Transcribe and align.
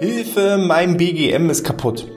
Hilfe, 0.00 0.56
mein 0.56 0.96
BGM 0.96 1.50
ist 1.50 1.62
kaputt. 1.62 2.08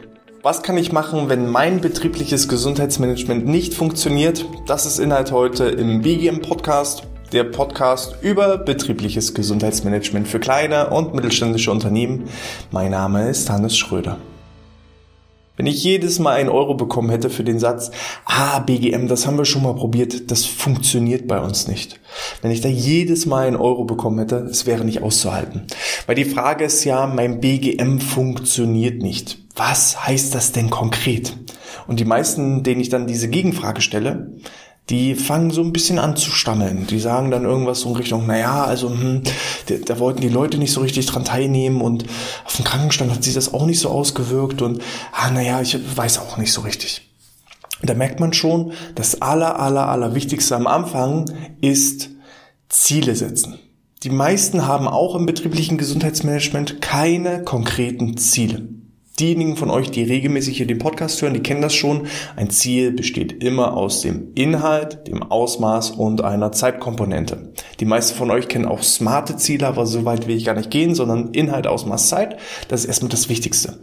Was 0.41 0.63
kann 0.63 0.77
ich 0.77 0.93
machen, 0.93 1.27
wenn 1.27 1.49
mein 1.49 1.81
betriebliches 1.81 2.47
Gesundheitsmanagement 2.47 3.45
nicht 3.45 3.73
funktioniert? 3.73 4.45
Das 4.67 4.85
ist 4.85 4.99
Inhalt 4.99 5.33
heute 5.33 5.65
im 5.65 6.01
BGM 6.01 6.41
Podcast, 6.41 7.03
der 7.33 7.43
Podcast 7.43 8.15
über 8.21 8.57
betriebliches 8.57 9.33
Gesundheitsmanagement 9.33 10.29
für 10.29 10.39
kleine 10.39 10.91
und 10.91 11.13
mittelständische 11.13 11.71
Unternehmen. 11.71 12.29
Mein 12.71 12.91
Name 12.91 13.27
ist 13.27 13.49
Hannes 13.49 13.75
Schröder. 13.75 14.17
Wenn 15.55 15.67
ich 15.67 15.83
jedes 15.83 16.17
Mal 16.17 16.33
einen 16.33 16.49
Euro 16.49 16.73
bekommen 16.73 17.11
hätte 17.11 17.29
für 17.29 17.43
den 17.43 17.59
Satz, 17.59 17.91
ah, 18.25 18.57
BGM, 18.59 19.07
das 19.07 19.27
haben 19.27 19.37
wir 19.37 19.45
schon 19.45 19.61
mal 19.61 19.75
probiert, 19.75 20.31
das 20.31 20.45
funktioniert 20.45 21.27
bei 21.27 21.39
uns 21.39 21.67
nicht. 21.67 21.99
Wenn 22.41 22.49
ich 22.49 22.61
da 22.61 22.69
jedes 22.69 23.27
Mal 23.27 23.45
einen 23.45 23.57
Euro 23.57 23.83
bekommen 23.83 24.17
hätte, 24.17 24.37
es 24.37 24.65
wäre 24.65 24.83
nicht 24.83 25.03
auszuhalten. 25.03 25.67
Weil 26.07 26.15
die 26.15 26.25
Frage 26.25 26.65
ist 26.65 26.83
ja, 26.85 27.05
mein 27.05 27.39
BGM 27.39 27.99
funktioniert 27.99 29.03
nicht. 29.03 29.37
Was 29.55 30.07
heißt 30.07 30.33
das 30.33 30.53
denn 30.53 30.71
konkret? 30.71 31.37
Und 31.85 31.99
die 31.99 32.05
meisten, 32.05 32.63
denen 32.63 32.81
ich 32.81 32.89
dann 32.89 33.05
diese 33.05 33.29
Gegenfrage 33.29 33.81
stelle, 33.81 34.31
die 34.89 35.15
fangen 35.15 35.51
so 35.51 35.61
ein 35.61 35.71
bisschen 35.71 35.97
an 35.97 36.17
zu 36.17 36.31
stammeln. 36.31 36.87
Die 36.87 36.99
sagen 36.99 37.31
dann 37.31 37.45
irgendwas 37.45 37.81
so 37.81 37.89
in 37.89 37.95
Richtung, 37.95 38.27
naja, 38.27 38.65
also 38.65 38.89
hm, 38.89 39.23
da, 39.67 39.75
da 39.85 39.99
wollten 39.99 40.21
die 40.21 40.29
Leute 40.29 40.57
nicht 40.57 40.73
so 40.73 40.81
richtig 40.81 41.05
dran 41.05 41.23
teilnehmen 41.23 41.81
und 41.81 42.05
auf 42.45 42.55
dem 42.55 42.65
Krankenstand 42.65 43.11
hat 43.11 43.23
sich 43.23 43.33
das 43.33 43.53
auch 43.53 43.65
nicht 43.65 43.79
so 43.79 43.89
ausgewirkt 43.89 44.61
und 44.61 44.81
ah, 45.13 45.31
naja, 45.31 45.61
ich 45.61 45.77
weiß 45.95 46.19
auch 46.19 46.37
nicht 46.37 46.51
so 46.51 46.61
richtig. 46.61 47.09
Da 47.81 47.93
merkt 47.93 48.19
man 48.19 48.33
schon, 48.33 48.73
das 48.95 49.21
aller, 49.21 49.59
aller, 49.59 49.89
aller 49.89 50.15
Wichtigste 50.15 50.55
am 50.55 50.67
Anfang 50.67 51.29
ist 51.61 52.09
Ziele 52.69 53.15
setzen. 53.15 53.59
Die 54.03 54.09
meisten 54.09 54.67
haben 54.67 54.87
auch 54.87 55.15
im 55.15 55.25
betrieblichen 55.25 55.77
Gesundheitsmanagement 55.77 56.81
keine 56.81 57.43
konkreten 57.43 58.17
Ziele. 58.17 58.67
Diejenigen 59.19 59.57
von 59.57 59.69
euch, 59.69 59.91
die 59.91 60.01
regelmäßig 60.01 60.57
hier 60.57 60.65
den 60.65 60.79
Podcast 60.79 61.21
hören, 61.21 61.35
die 61.35 61.43
kennen 61.43 61.61
das 61.61 61.75
schon. 61.75 62.07
Ein 62.35 62.49
Ziel 62.49 62.91
besteht 62.91 63.43
immer 63.43 63.77
aus 63.77 64.01
dem 64.01 64.33
Inhalt, 64.33 65.07
dem 65.07 65.21
Ausmaß 65.21 65.91
und 65.91 66.23
einer 66.23 66.51
Zeitkomponente. 66.51 67.53
Die 67.79 67.85
meisten 67.85 68.17
von 68.17 68.31
euch 68.31 68.47
kennen 68.47 68.65
auch 68.65 68.81
smarte 68.81 69.37
Ziele, 69.37 69.67
aber 69.67 69.85
so 69.85 70.03
weit 70.05 70.25
will 70.27 70.35
ich 70.35 70.45
gar 70.45 70.55
nicht 70.55 70.71
gehen, 70.71 70.95
sondern 70.95 71.29
Inhalt, 71.29 71.67
Ausmaß, 71.67 72.09
Zeit. 72.09 72.37
Das 72.69 72.79
ist 72.79 72.87
erstmal 72.87 73.11
das 73.11 73.29
Wichtigste. 73.29 73.77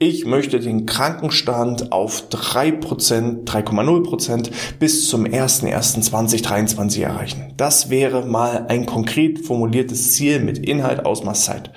Ich 0.00 0.26
möchte 0.26 0.58
den 0.58 0.84
Krankenstand 0.84 1.92
auf 1.92 2.24
3%, 2.30 3.44
3,0% 3.44 4.50
bis 4.80 5.08
zum 5.08 5.22
01.01.2023 5.24 7.02
erreichen. 7.02 7.54
Das 7.56 7.88
wäre 7.88 8.26
mal 8.26 8.66
ein 8.66 8.86
konkret 8.86 9.46
formuliertes 9.46 10.10
Ziel 10.10 10.40
mit 10.40 10.58
Inhalt, 10.58 11.06
Ausmaß, 11.06 11.44
Zeit. 11.44 11.70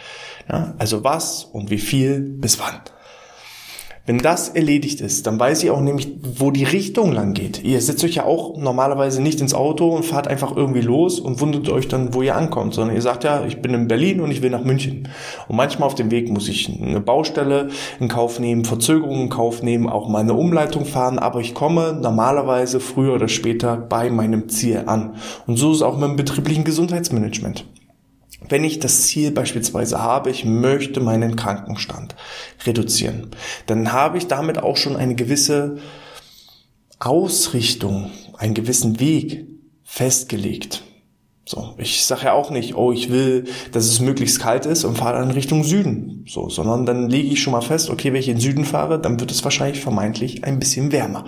Ja, 0.49 0.73
also 0.79 1.03
was 1.03 1.43
und 1.43 1.69
wie 1.69 1.77
viel 1.77 2.19
bis 2.19 2.59
wann. 2.59 2.81
Wenn 4.07 4.19
das 4.19 4.49
erledigt 4.49 5.01
ist, 5.01 5.25
dann 5.25 5.39
weiß 5.39 5.63
ich 5.63 5.71
auch 5.71 5.81
nämlich, 5.81 6.09
wo 6.21 6.51
die 6.51 6.63
Richtung 6.63 7.11
lang 7.11 7.33
geht. 7.33 7.63
Ihr 7.63 7.81
setzt 7.81 8.03
euch 8.03 8.15
ja 8.15 8.25
auch 8.25 8.55
normalerweise 8.55 9.19
nicht 9.19 9.41
ins 9.41 9.55
Auto 9.55 9.89
und 9.89 10.05
fahrt 10.05 10.27
einfach 10.27 10.55
irgendwie 10.55 10.81
los 10.81 11.19
und 11.19 11.41
wundert 11.41 11.69
euch 11.69 11.87
dann, 11.87 12.13
wo 12.13 12.21
ihr 12.21 12.35
ankommt, 12.35 12.75
sondern 12.75 12.95
ihr 12.95 13.01
sagt 13.01 13.23
ja, 13.23 13.43
ich 13.45 13.63
bin 13.63 13.73
in 13.73 13.87
Berlin 13.87 14.21
und 14.21 14.29
ich 14.29 14.43
will 14.43 14.51
nach 14.51 14.63
München. 14.63 15.07
Und 15.47 15.55
manchmal 15.55 15.87
auf 15.87 15.95
dem 15.95 16.11
Weg 16.11 16.29
muss 16.29 16.47
ich 16.47 16.69
eine 16.79 17.01
Baustelle 17.01 17.69
in 17.99 18.07
Kauf 18.07 18.39
nehmen, 18.39 18.63
Verzögerungen 18.63 19.23
in 19.23 19.29
Kauf 19.29 19.63
nehmen, 19.63 19.89
auch 19.89 20.07
mal 20.07 20.19
eine 20.19 20.35
Umleitung 20.35 20.85
fahren, 20.85 21.17
aber 21.17 21.39
ich 21.39 21.55
komme 21.55 21.97
normalerweise 21.99 22.79
früher 22.79 23.15
oder 23.15 23.27
später 23.27 23.75
bei 23.75 24.11
meinem 24.11 24.49
Ziel 24.49 24.83
an. 24.85 25.15
Und 25.47 25.57
so 25.57 25.71
ist 25.71 25.77
es 25.77 25.81
auch 25.81 25.97
mit 25.97 26.09
dem 26.09 26.15
betrieblichen 26.15 26.63
Gesundheitsmanagement. 26.63 27.65
Wenn 28.49 28.63
ich 28.63 28.79
das 28.79 29.03
Ziel 29.03 29.31
beispielsweise 29.31 30.01
habe, 30.01 30.29
ich 30.29 30.45
möchte 30.45 30.99
meinen 30.99 31.35
Krankenstand 31.35 32.15
reduzieren, 32.65 33.31
dann 33.65 33.91
habe 33.91 34.17
ich 34.17 34.27
damit 34.27 34.57
auch 34.57 34.77
schon 34.77 34.95
eine 34.95 35.15
gewisse 35.15 35.77
Ausrichtung, 36.99 38.11
einen 38.37 38.53
gewissen 38.53 38.99
Weg 38.99 39.47
festgelegt. 39.83 40.83
So, 41.47 41.75
ich 41.77 42.03
sage 42.05 42.25
ja 42.25 42.33
auch 42.33 42.49
nicht, 42.49 42.75
oh, 42.75 42.91
ich 42.91 43.11
will, 43.11 43.45
dass 43.71 43.85
es 43.85 43.99
möglichst 43.99 44.39
kalt 44.39 44.65
ist 44.65 44.83
und 44.83 44.97
fahre 44.97 45.19
dann 45.19 45.29
Richtung 45.29 45.63
Süden. 45.63 46.25
So, 46.27 46.49
sondern 46.49 46.87
dann 46.87 47.07
lege 47.07 47.27
ich 47.27 47.41
schon 47.41 47.53
mal 47.53 47.61
fest, 47.61 47.91
okay, 47.91 48.11
wenn 48.11 48.19
ich 48.19 48.29
in 48.29 48.37
den 48.37 48.41
Süden 48.41 48.65
fahre, 48.65 48.99
dann 48.99 49.19
wird 49.19 49.29
es 49.29 49.43
wahrscheinlich 49.43 49.79
vermeintlich 49.79 50.43
ein 50.43 50.57
bisschen 50.57 50.91
wärmer. 50.91 51.25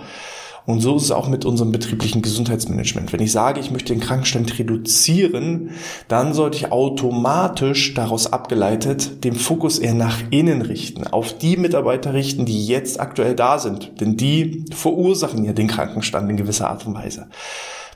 Und 0.68 0.82
so 0.82 0.96
ist 0.96 1.04
es 1.04 1.12
auch 1.12 1.28
mit 1.28 1.46
unserem 1.46 1.72
betrieblichen 1.72 2.20
Gesundheitsmanagement. 2.20 3.10
Wenn 3.14 3.22
ich 3.22 3.32
sage, 3.32 3.58
ich 3.58 3.70
möchte 3.70 3.94
den 3.94 4.02
Krankenstand 4.02 4.58
reduzieren, 4.58 5.70
dann 6.08 6.34
sollte 6.34 6.58
ich 6.58 6.70
automatisch 6.70 7.94
daraus 7.94 8.30
abgeleitet 8.30 9.24
den 9.24 9.34
Fokus 9.34 9.78
eher 9.78 9.94
nach 9.94 10.18
innen 10.28 10.60
richten, 10.60 11.06
auf 11.06 11.38
die 11.38 11.56
Mitarbeiter 11.56 12.12
richten, 12.12 12.44
die 12.44 12.66
jetzt 12.66 13.00
aktuell 13.00 13.34
da 13.34 13.58
sind. 13.58 13.98
Denn 13.98 14.18
die 14.18 14.66
verursachen 14.70 15.42
ja 15.42 15.54
den 15.54 15.68
Krankenstand 15.68 16.28
in 16.28 16.36
gewisser 16.36 16.68
Art 16.68 16.86
und 16.86 16.94
Weise. 16.94 17.30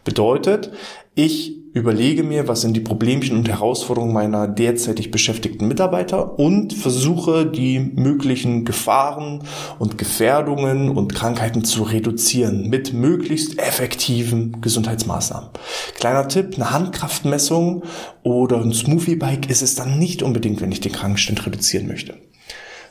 Bedeutet, 0.03 0.73
ich 1.15 1.62
überlege 1.73 2.23
mir, 2.23 2.49
was 2.49 2.61
sind 2.61 2.77
die 2.77 2.81
Problemchen 2.81 3.37
und 3.37 3.49
Herausforderungen 3.49 4.13
meiner 4.13 4.47
derzeitig 4.47 5.11
beschäftigten 5.11 5.69
Mitarbeiter 5.69 6.39
und 6.39 6.75
versuche 6.75 7.47
die 7.47 7.79
möglichen 7.79 8.65
Gefahren 8.65 9.43
und 9.79 9.97
Gefährdungen 9.97 10.91
und 10.91 11.15
Krankheiten 11.15 11.65
zu 11.65 11.83
reduzieren 11.83 12.69
mit 12.69 12.93
möglichst 12.93 13.59
effektiven 13.59 14.61
Gesundheitsmaßnahmen. 14.61 15.49
Kleiner 15.95 16.29
Tipp, 16.29 16.55
eine 16.57 16.73
Handkraftmessung 16.73 17.85
oder 18.23 18.61
ein 18.61 18.75
Smoothie 18.75 19.17
Bike 19.17 19.49
ist 19.49 19.63
es 19.63 19.75
dann 19.75 19.99
nicht 19.99 20.23
unbedingt, 20.23 20.61
wenn 20.61 20.73
ich 20.73 20.81
den 20.81 20.93
Krankenstand 20.93 21.45
reduzieren 21.47 21.87
möchte 21.87 22.15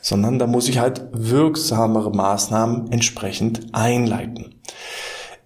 sondern 0.04 0.40
da 0.40 0.48
muss 0.48 0.68
ich 0.68 0.78
halt 0.78 1.02
wirksamere 1.12 2.10
Maßnahmen 2.10 2.90
entsprechend 2.90 3.72
einleiten 3.72 4.56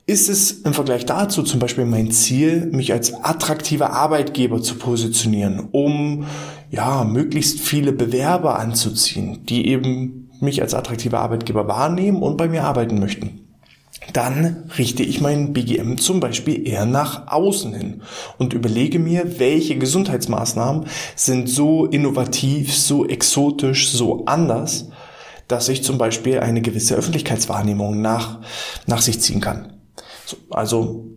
ist 0.08 0.28
es 0.28 0.52
im 0.62 0.72
Vergleich 0.72 1.04
dazu 1.04 1.42
zum 1.42 1.58
Beispiel 1.58 1.84
mein 1.84 2.12
Ziel, 2.12 2.66
mich 2.66 2.92
als 2.92 3.12
attraktiver 3.12 3.90
Arbeitgeber 3.90 4.62
zu 4.62 4.76
positionieren, 4.76 5.68
um 5.72 6.26
ja 6.70 7.02
möglichst 7.02 7.58
viele 7.58 7.92
Bewerber 7.92 8.58
anzuziehen, 8.58 9.44
die 9.46 9.66
eben 9.66 10.30
mich 10.40 10.62
als 10.62 10.74
attraktiver 10.74 11.18
Arbeitgeber 11.18 11.66
wahrnehmen 11.66 12.22
und 12.22 12.36
bei 12.36 12.46
mir 12.46 12.62
arbeiten 12.62 13.00
möchten. 13.00 13.40
Dann 14.12 14.70
richte 14.78 15.02
ich 15.02 15.20
mein 15.20 15.52
BGM 15.52 15.96
zum 15.96 16.20
Beispiel 16.20 16.68
eher 16.68 16.86
nach 16.86 17.26
außen 17.26 17.74
hin 17.74 18.02
und 18.38 18.52
überlege 18.52 19.00
mir, 19.00 19.40
welche 19.40 19.76
Gesundheitsmaßnahmen 19.76 20.86
sind 21.16 21.48
so 21.48 21.86
innovativ, 21.86 22.72
so 22.72 23.08
exotisch, 23.08 23.90
so 23.90 24.24
anders, 24.26 24.90
dass 25.48 25.68
ich 25.68 25.82
zum 25.82 25.98
Beispiel 25.98 26.38
eine 26.38 26.62
gewisse 26.62 26.94
Öffentlichkeitswahrnehmung 26.94 28.00
nach, 28.00 28.40
nach 28.86 29.00
sich 29.00 29.20
ziehen 29.20 29.40
kann. 29.40 29.75
Also 30.50 31.16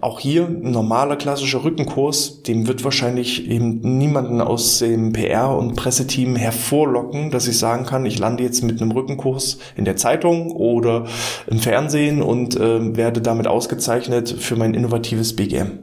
auch 0.00 0.18
hier 0.18 0.46
ein 0.46 0.72
normaler 0.72 1.16
klassischer 1.16 1.62
Rückenkurs, 1.62 2.42
dem 2.42 2.66
wird 2.66 2.82
wahrscheinlich 2.82 3.48
eben 3.48 3.98
niemanden 3.98 4.40
aus 4.40 4.80
dem 4.80 5.12
PR- 5.12 5.56
und 5.56 5.76
Presseteam 5.76 6.34
hervorlocken, 6.34 7.30
dass 7.30 7.46
ich 7.46 7.58
sagen 7.58 7.86
kann, 7.86 8.04
ich 8.04 8.18
lande 8.18 8.42
jetzt 8.42 8.64
mit 8.64 8.80
einem 8.80 8.90
Rückenkurs 8.90 9.58
in 9.76 9.84
der 9.84 9.96
Zeitung 9.96 10.50
oder 10.50 11.06
im 11.46 11.60
Fernsehen 11.60 12.20
und 12.20 12.56
äh, 12.56 12.96
werde 12.96 13.20
damit 13.20 13.46
ausgezeichnet 13.46 14.28
für 14.28 14.56
mein 14.56 14.74
innovatives 14.74 15.36
BGM. 15.36 15.78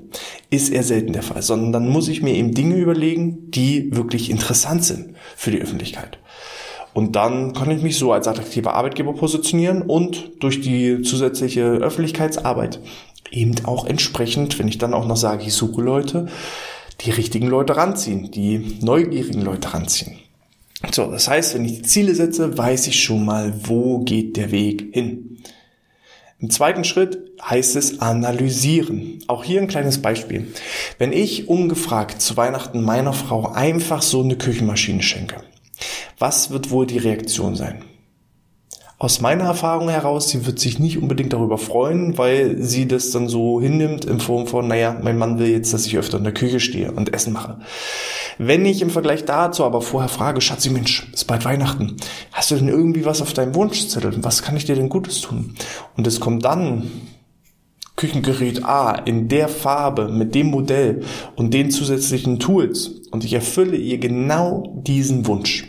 Ist 0.50 0.70
eher 0.74 0.84
selten 0.84 1.14
der 1.14 1.24
Fall, 1.24 1.42
sondern 1.42 1.72
dann 1.72 1.88
muss 1.88 2.10
ich 2.10 2.22
mir 2.22 2.36
eben 2.36 2.54
Dinge 2.54 2.76
überlegen, 2.76 3.52
die 3.52 3.96
wirklich 3.96 4.30
interessant 4.30 4.84
sind 4.84 5.16
für 5.38 5.52
die 5.52 5.62
Öffentlichkeit. 5.62 6.20
Und 6.94 7.16
dann 7.16 7.54
kann 7.54 7.72
ich 7.72 7.82
mich 7.82 7.98
so 7.98 8.14
als 8.14 8.28
attraktiver 8.28 8.74
Arbeitgeber 8.74 9.14
positionieren 9.14 9.82
und 9.82 10.32
durch 10.40 10.62
die 10.62 11.02
zusätzliche 11.02 11.64
Öffentlichkeitsarbeit 11.64 12.80
eben 13.32 13.56
auch 13.66 13.86
entsprechend, 13.86 14.60
wenn 14.60 14.68
ich 14.68 14.78
dann 14.78 14.94
auch 14.94 15.08
noch 15.08 15.18
sage, 15.18 15.44
ich 15.46 15.54
suche 15.54 15.82
Leute, 15.82 16.28
die 17.02 17.12
richtigen 17.12 17.48
Leute 17.48 17.76
ranziehen, 17.76 18.32
die 18.32 18.78
neugierigen 18.82 19.42
Leute 19.42 19.74
ranziehen. 19.74 20.20
So, 20.92 21.10
das 21.10 21.28
heißt, 21.28 21.56
wenn 21.56 21.66
ich 21.66 21.78
die 21.78 21.82
Ziele 21.82 22.14
setze, 22.14 22.58
weiß 22.58 22.88
ich 22.88 23.02
schon 23.02 23.26
mal, 23.26 23.54
wo 23.64 24.00
geht 24.00 24.38
der 24.38 24.52
Weg 24.52 24.90
hin. 24.94 25.38
Im 26.40 26.50
zweiten 26.50 26.84
Schritt 26.84 27.20
heißt 27.42 27.78
es 27.78 28.02
analysieren. 28.02 29.20
Auch 29.28 29.46
hier 29.46 29.62
ein 29.62 29.68
kleines 29.68 30.02
Beispiel. 30.02 30.54
Wenn 30.98 31.14
ich 31.14 31.48
ungefragt 31.48 32.22
zu 32.22 32.36
Weihnachten 32.36 32.82
meiner 32.82 33.14
Frau 33.14 33.50
einfach 33.50 34.02
so 34.02 34.22
eine 34.22 34.36
Küchenmaschine 34.36 35.04
schenke, 35.04 35.38
was 36.20 36.52
wird 36.52 36.72
wohl 36.72 36.86
die 36.86 36.98
Reaktion 36.98 37.56
sein? 37.56 37.84
Aus 39.04 39.20
meiner 39.20 39.44
Erfahrung 39.44 39.90
heraus, 39.90 40.30
sie 40.30 40.46
wird 40.46 40.60
sich 40.60 40.80
nicht 40.80 40.98
unbedingt 40.98 41.34
darüber 41.34 41.58
freuen, 41.58 42.18
weil 42.18 42.62
sie 42.62 42.88
das 42.88 43.12
dann 43.12 43.28
so 43.28 43.60
hinnimmt 43.60 44.06
in 44.06 44.22
Form 44.22 44.48
von, 44.48 44.68
naja, 44.68 44.98
mein 45.04 45.18
Mann 45.18 45.40
will 45.40 45.48
jetzt, 45.48 45.74
dass 45.74 45.86
ich 45.86 45.98
öfter 45.98 46.20
in 46.20 46.24
der 46.24 46.34
Küche 46.34 46.62
stehe 46.62 46.92
und 46.94 47.14
Essen 47.14 47.34
mache. 47.34 47.60
Wenn 48.38 48.66
ich 48.66 48.82
im 48.82 48.90
Vergleich 48.90 49.26
dazu 49.26 49.66
aber 49.66 49.82
vorher 49.82 50.08
frage, 50.08 50.40
Schatzi, 50.40 50.70
Mensch, 50.70 51.12
ist 51.12 51.26
bald 51.26 51.44
Weihnachten, 51.44 51.98
hast 52.32 52.52
du 52.52 52.56
denn 52.56 52.70
irgendwie 52.70 53.04
was 53.04 53.22
auf 53.22 53.34
deinem 53.34 53.56
Wunschzettel? 53.56 54.24
Was 54.24 54.42
kann 54.42 54.56
ich 54.56 54.64
dir 54.64 54.76
denn 54.76 54.88
Gutes 54.88 55.20
tun? 55.20 55.56
Und 55.98 56.08
es 56.08 56.22
kommt 56.22 56.46
dann 56.46 56.90
Küchengerät 57.98 58.64
A 58.64 58.94
in 58.94 59.28
der 59.28 59.50
Farbe, 59.50 60.08
mit 60.08 60.34
dem 60.34 60.48
Modell 60.48 61.02
und 61.36 61.54
den 61.54 61.72
zusätzlichen 61.72 62.40
Tools 62.40 62.88
und 63.12 63.24
ich 63.24 63.34
erfülle 63.34 63.76
ihr 63.76 63.98
genau 63.98 64.82
diesen 64.88 65.28
Wunsch 65.28 65.68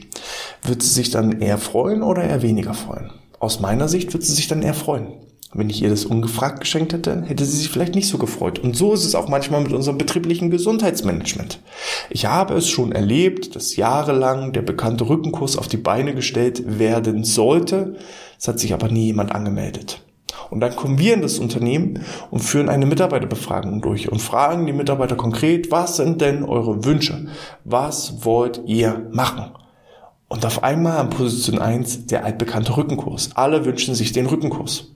Wird 0.64 0.82
sie 0.82 0.88
sich 0.88 1.10
dann 1.10 1.42
eher 1.42 1.58
freuen 1.58 2.02
oder 2.02 2.24
eher 2.24 2.40
weniger 2.40 2.72
freuen? 2.72 3.10
Aus 3.38 3.60
meiner 3.60 3.86
Sicht 3.86 4.14
wird 4.14 4.22
sie 4.22 4.32
sich 4.32 4.48
dann 4.48 4.62
eher 4.62 4.72
freuen. 4.72 5.08
Wenn 5.52 5.68
ich 5.68 5.82
ihr 5.82 5.90
das 5.90 6.06
ungefragt 6.06 6.60
geschenkt 6.60 6.94
hätte, 6.94 7.22
hätte 7.22 7.44
sie 7.44 7.58
sich 7.58 7.68
vielleicht 7.68 7.94
nicht 7.94 8.08
so 8.08 8.16
gefreut. 8.16 8.58
Und 8.58 8.74
so 8.74 8.94
ist 8.94 9.04
es 9.04 9.14
auch 9.14 9.28
manchmal 9.28 9.60
mit 9.60 9.72
unserem 9.72 9.98
betrieblichen 9.98 10.50
Gesundheitsmanagement. 10.50 11.60
Ich 12.08 12.26
habe 12.26 12.54
es 12.54 12.68
schon 12.68 12.92
erlebt, 12.92 13.54
dass 13.54 13.76
jahrelang 13.76 14.52
der 14.54 14.62
bekannte 14.62 15.08
Rückenkurs 15.08 15.58
auf 15.58 15.68
die 15.68 15.76
Beine 15.76 16.14
gestellt 16.14 16.78
werden 16.78 17.24
sollte. 17.24 17.96
Es 18.38 18.48
hat 18.48 18.58
sich 18.58 18.72
aber 18.72 18.88
nie 18.88 19.06
jemand 19.06 19.32
angemeldet. 19.32 20.00
Und 20.50 20.60
dann 20.60 20.74
kommen 20.74 20.98
wir 20.98 21.14
in 21.14 21.22
das 21.22 21.38
Unternehmen 21.38 22.00
und 22.30 22.40
führen 22.40 22.70
eine 22.70 22.86
Mitarbeiterbefragung 22.86 23.82
durch 23.82 24.10
und 24.10 24.20
fragen 24.20 24.66
die 24.66 24.72
Mitarbeiter 24.72 25.14
konkret, 25.14 25.70
was 25.70 25.96
sind 25.96 26.20
denn 26.20 26.42
eure 26.42 26.84
Wünsche? 26.84 27.26
Was 27.64 28.24
wollt 28.24 28.62
ihr 28.66 29.08
machen? 29.12 29.52
Und 30.28 30.44
auf 30.46 30.62
einmal 30.62 30.98
an 30.98 31.10
Position 31.10 31.58
1 31.58 32.06
der 32.06 32.24
altbekannte 32.24 32.76
Rückenkurs. 32.76 33.30
Alle 33.34 33.64
wünschen 33.64 33.94
sich 33.94 34.12
den 34.12 34.26
Rückenkurs. 34.26 34.94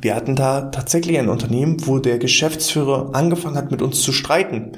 Wir 0.00 0.14
hatten 0.14 0.36
da 0.36 0.62
tatsächlich 0.62 1.18
ein 1.18 1.28
Unternehmen, 1.28 1.86
wo 1.86 1.98
der 1.98 2.18
Geschäftsführer 2.18 3.10
angefangen 3.12 3.56
hat, 3.56 3.70
mit 3.70 3.82
uns 3.82 4.02
zu 4.02 4.12
streiten. 4.12 4.72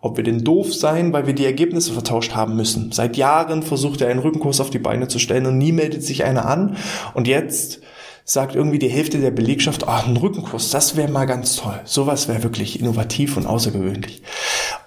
Ob 0.00 0.16
wir 0.16 0.24
denn 0.24 0.44
doof 0.44 0.72
seien, 0.72 1.12
weil 1.12 1.26
wir 1.26 1.34
die 1.34 1.44
Ergebnisse 1.44 1.92
vertauscht 1.92 2.34
haben 2.34 2.54
müssen. 2.54 2.92
Seit 2.92 3.16
Jahren 3.16 3.62
versucht 3.62 4.00
er 4.00 4.08
einen 4.08 4.20
Rückenkurs 4.20 4.60
auf 4.60 4.70
die 4.70 4.78
Beine 4.78 5.08
zu 5.08 5.18
stellen 5.18 5.46
und 5.46 5.58
nie 5.58 5.72
meldet 5.72 6.04
sich 6.04 6.24
einer 6.24 6.46
an. 6.46 6.76
Und 7.14 7.26
jetzt 7.26 7.80
sagt 8.28 8.54
irgendwie 8.54 8.78
die 8.78 8.90
Hälfte 8.90 9.18
der 9.18 9.30
Belegschaft, 9.30 9.88
ah, 9.88 10.04
ein 10.06 10.18
Rückenkurs, 10.18 10.70
das 10.70 10.96
wäre 10.96 11.10
mal 11.10 11.24
ganz 11.24 11.56
toll. 11.56 11.80
Sowas 11.84 12.28
wäre 12.28 12.42
wirklich 12.42 12.78
innovativ 12.78 13.38
und 13.38 13.46
außergewöhnlich. 13.46 14.22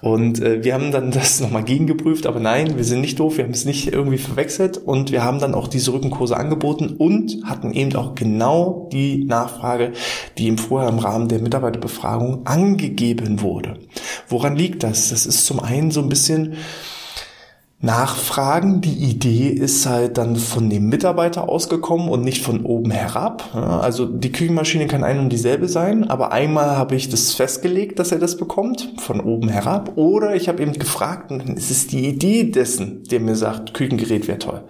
Und 0.01 0.41
äh, 0.41 0.63
wir 0.63 0.73
haben 0.73 0.91
dann 0.91 1.11
das 1.11 1.39
nochmal 1.39 1.63
gegengeprüft, 1.63 2.25
aber 2.25 2.39
nein, 2.39 2.77
wir 2.77 2.83
sind 2.83 3.01
nicht 3.01 3.19
doof, 3.19 3.37
wir 3.37 3.43
haben 3.43 3.51
es 3.51 3.65
nicht 3.65 3.93
irgendwie 3.93 4.17
verwechselt 4.17 4.77
und 4.77 5.11
wir 5.11 5.23
haben 5.23 5.39
dann 5.39 5.53
auch 5.53 5.67
diese 5.67 5.93
Rückenkurse 5.93 6.35
angeboten 6.35 6.95
und 6.97 7.39
hatten 7.45 7.71
eben 7.71 7.95
auch 7.95 8.15
genau 8.15 8.89
die 8.91 9.23
Nachfrage, 9.25 9.93
die 10.37 10.47
im 10.47 10.57
vorher 10.57 10.89
im 10.89 10.99
Rahmen 10.99 11.27
der 11.27 11.39
Mitarbeiterbefragung 11.39 12.45
angegeben 12.45 13.41
wurde. 13.41 13.77
Woran 14.27 14.55
liegt 14.55 14.83
das? 14.83 15.09
Das 15.09 15.25
ist 15.25 15.45
zum 15.45 15.59
einen 15.59 15.91
so 15.91 16.01
ein 16.01 16.09
bisschen 16.09 16.55
nachfragen. 17.81 18.81
Die 18.81 18.93
Idee 18.93 19.47
ist 19.47 19.85
halt 19.87 20.17
dann 20.17 20.35
von 20.35 20.69
dem 20.69 20.87
Mitarbeiter 20.87 21.49
ausgekommen 21.49 22.09
und 22.09 22.23
nicht 22.23 22.43
von 22.43 22.63
oben 22.63 22.91
herab. 22.91 23.55
Also 23.55 24.05
die 24.05 24.31
Küchenmaschine 24.31 24.87
kann 24.87 25.03
ein 25.03 25.19
und 25.19 25.29
dieselbe 25.29 25.67
sein, 25.67 26.09
aber 26.09 26.31
einmal 26.31 26.77
habe 26.77 26.95
ich 26.95 27.09
das 27.09 27.33
festgelegt, 27.33 27.97
dass 27.97 28.11
er 28.11 28.19
das 28.19 28.37
bekommt, 28.37 28.93
von 28.99 29.19
oben 29.19 29.49
herab. 29.49 29.93
Oder 29.95 30.35
ich 30.35 30.47
habe 30.47 30.61
eben 30.61 30.73
gefragt 30.73 31.31
und 31.31 31.39
dann 31.39 31.57
ist 31.57 31.71
es 31.71 31.87
die 31.87 32.07
Idee 32.07 32.51
dessen, 32.51 33.03
der 33.05 33.19
mir 33.19 33.35
sagt, 33.35 33.73
Küchengerät 33.73 34.27
wäre 34.27 34.39
toll, 34.39 34.63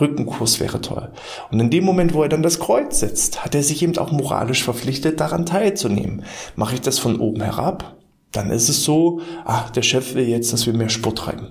Rückenkurs 0.00 0.58
wäre 0.58 0.80
toll. 0.80 1.10
Und 1.50 1.60
in 1.60 1.70
dem 1.70 1.84
Moment, 1.84 2.14
wo 2.14 2.22
er 2.22 2.28
dann 2.30 2.42
das 2.42 2.58
Kreuz 2.58 3.00
setzt, 3.00 3.44
hat 3.44 3.54
er 3.54 3.62
sich 3.62 3.82
eben 3.82 3.98
auch 3.98 4.12
moralisch 4.12 4.64
verpflichtet, 4.64 5.20
daran 5.20 5.44
teilzunehmen. 5.44 6.24
Mache 6.56 6.74
ich 6.76 6.80
das 6.80 6.98
von 6.98 7.20
oben 7.20 7.42
herab? 7.42 7.96
Dann 8.32 8.50
ist 8.50 8.68
es 8.68 8.82
so, 8.82 9.20
ach, 9.44 9.70
der 9.70 9.82
Chef 9.82 10.14
will 10.14 10.28
jetzt, 10.28 10.52
dass 10.52 10.66
wir 10.66 10.72
mehr 10.72 10.88
Sport 10.88 11.18
treiben. 11.18 11.48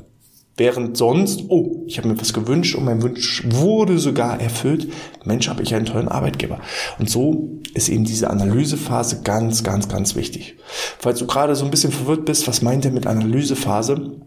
Während 0.57 0.95
sonst, 0.95 1.43
oh, 1.49 1.83
ich 1.85 1.97
habe 1.97 2.07
mir 2.07 2.19
was 2.19 2.33
gewünscht 2.33 2.75
und 2.75 2.85
mein 2.85 3.01
Wunsch 3.01 3.43
wurde 3.45 3.99
sogar 3.99 4.39
erfüllt. 4.39 4.87
Mensch, 5.25 5.49
habe 5.49 5.63
ich 5.63 5.75
einen 5.75 5.85
tollen 5.85 6.07
Arbeitgeber. 6.07 6.61
Und 6.97 7.09
so 7.09 7.49
ist 7.73 7.89
eben 7.89 8.05
diese 8.05 8.29
Analysephase 8.29 9.21
ganz, 9.23 9.63
ganz, 9.63 9.89
ganz 9.89 10.15
wichtig. 10.15 10.55
Falls 10.97 11.19
du 11.19 11.27
gerade 11.27 11.55
so 11.55 11.65
ein 11.65 11.71
bisschen 11.71 11.91
verwirrt 11.91 12.23
bist, 12.23 12.47
was 12.47 12.61
meint 12.61 12.85
er 12.85 12.91
mit 12.91 13.05
Analysephase? 13.05 14.21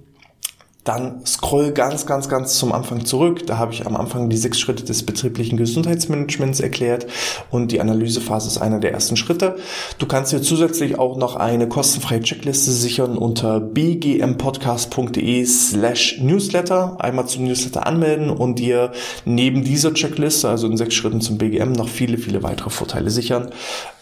Dann 0.89 1.25
scroll 1.27 1.73
ganz, 1.73 2.07
ganz, 2.07 2.31
ganz 2.31 2.59
zum 2.59 2.73
Anfang 2.73 3.05
zurück. 3.05 3.47
Da 3.47 3.59
habe 3.59 3.75
ich 3.75 3.87
am 3.87 3.95
Anfang 3.95 4.31
die 4.31 4.39
sechs 4.39 4.59
Schritte 4.59 4.85
des 4.85 5.05
betrieblichen 5.05 5.59
Gesundheitsmanagements 5.59 6.61
erklärt 6.61 7.07
und 7.51 7.73
die 7.73 7.81
Analysephase 7.83 8.49
ist 8.49 8.57
einer 8.57 8.81
der 8.81 8.93
ersten 8.93 9.17
Schritte. 9.17 9.57
Du 9.99 10.07
kannst 10.07 10.33
dir 10.33 10.41
zusätzlich 10.41 10.99
auch 10.99 11.19
noch 11.19 11.37
eine 11.37 11.69
kostenfreie 11.69 12.21
Checkliste 12.21 12.71
sichern 12.71 13.19
unter 13.19 13.61
bgmpodcast.de 13.61 15.45
slash 15.45 16.21
newsletter. 16.23 16.97
Einmal 16.99 17.27
zum 17.27 17.45
Newsletter 17.45 17.87
anmelden 17.87 18.31
und 18.31 18.59
dir 18.59 18.93
neben 19.27 19.65
dieser 19.65 19.93
Checkliste, 19.93 20.49
also 20.49 20.67
in 20.69 20.79
sechs 20.79 20.95
Schritten 20.95 21.21
zum 21.21 21.37
BGM, 21.37 21.73
noch 21.73 21.89
viele, 21.89 22.17
viele 22.17 22.43
weitere 22.43 22.71
Vorteile 22.71 23.11
sichern. 23.11 23.51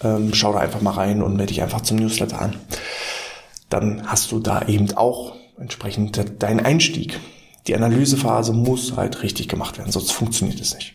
Ähm, 0.04 0.32
schau 0.34 0.52
da 0.52 0.60
einfach 0.60 0.82
mal 0.82 0.92
rein 0.92 1.20
und 1.20 1.36
melde 1.36 1.52
dich 1.52 1.62
einfach 1.62 1.80
zum 1.80 1.96
Newsletter 1.96 2.40
an. 2.40 2.54
Dann 3.70 4.04
hast 4.06 4.30
du 4.30 4.38
da 4.38 4.68
eben 4.68 4.96
auch 4.96 5.34
entsprechend 5.58 6.20
dein 6.38 6.60
Einstieg. 6.60 7.18
Die 7.66 7.74
Analysephase 7.74 8.52
muss 8.52 8.96
halt 8.96 9.22
richtig 9.22 9.48
gemacht 9.48 9.78
werden, 9.78 9.90
sonst 9.90 10.12
funktioniert 10.12 10.60
es 10.60 10.74
nicht. 10.74 10.94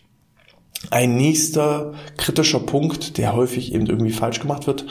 Ein 0.89 1.15
nächster 1.15 1.93
kritischer 2.17 2.59
Punkt, 2.59 3.17
der 3.17 3.33
häufig 3.33 3.73
eben 3.73 3.85
irgendwie 3.85 4.13
falsch 4.13 4.39
gemacht 4.39 4.67
wird. 4.67 4.85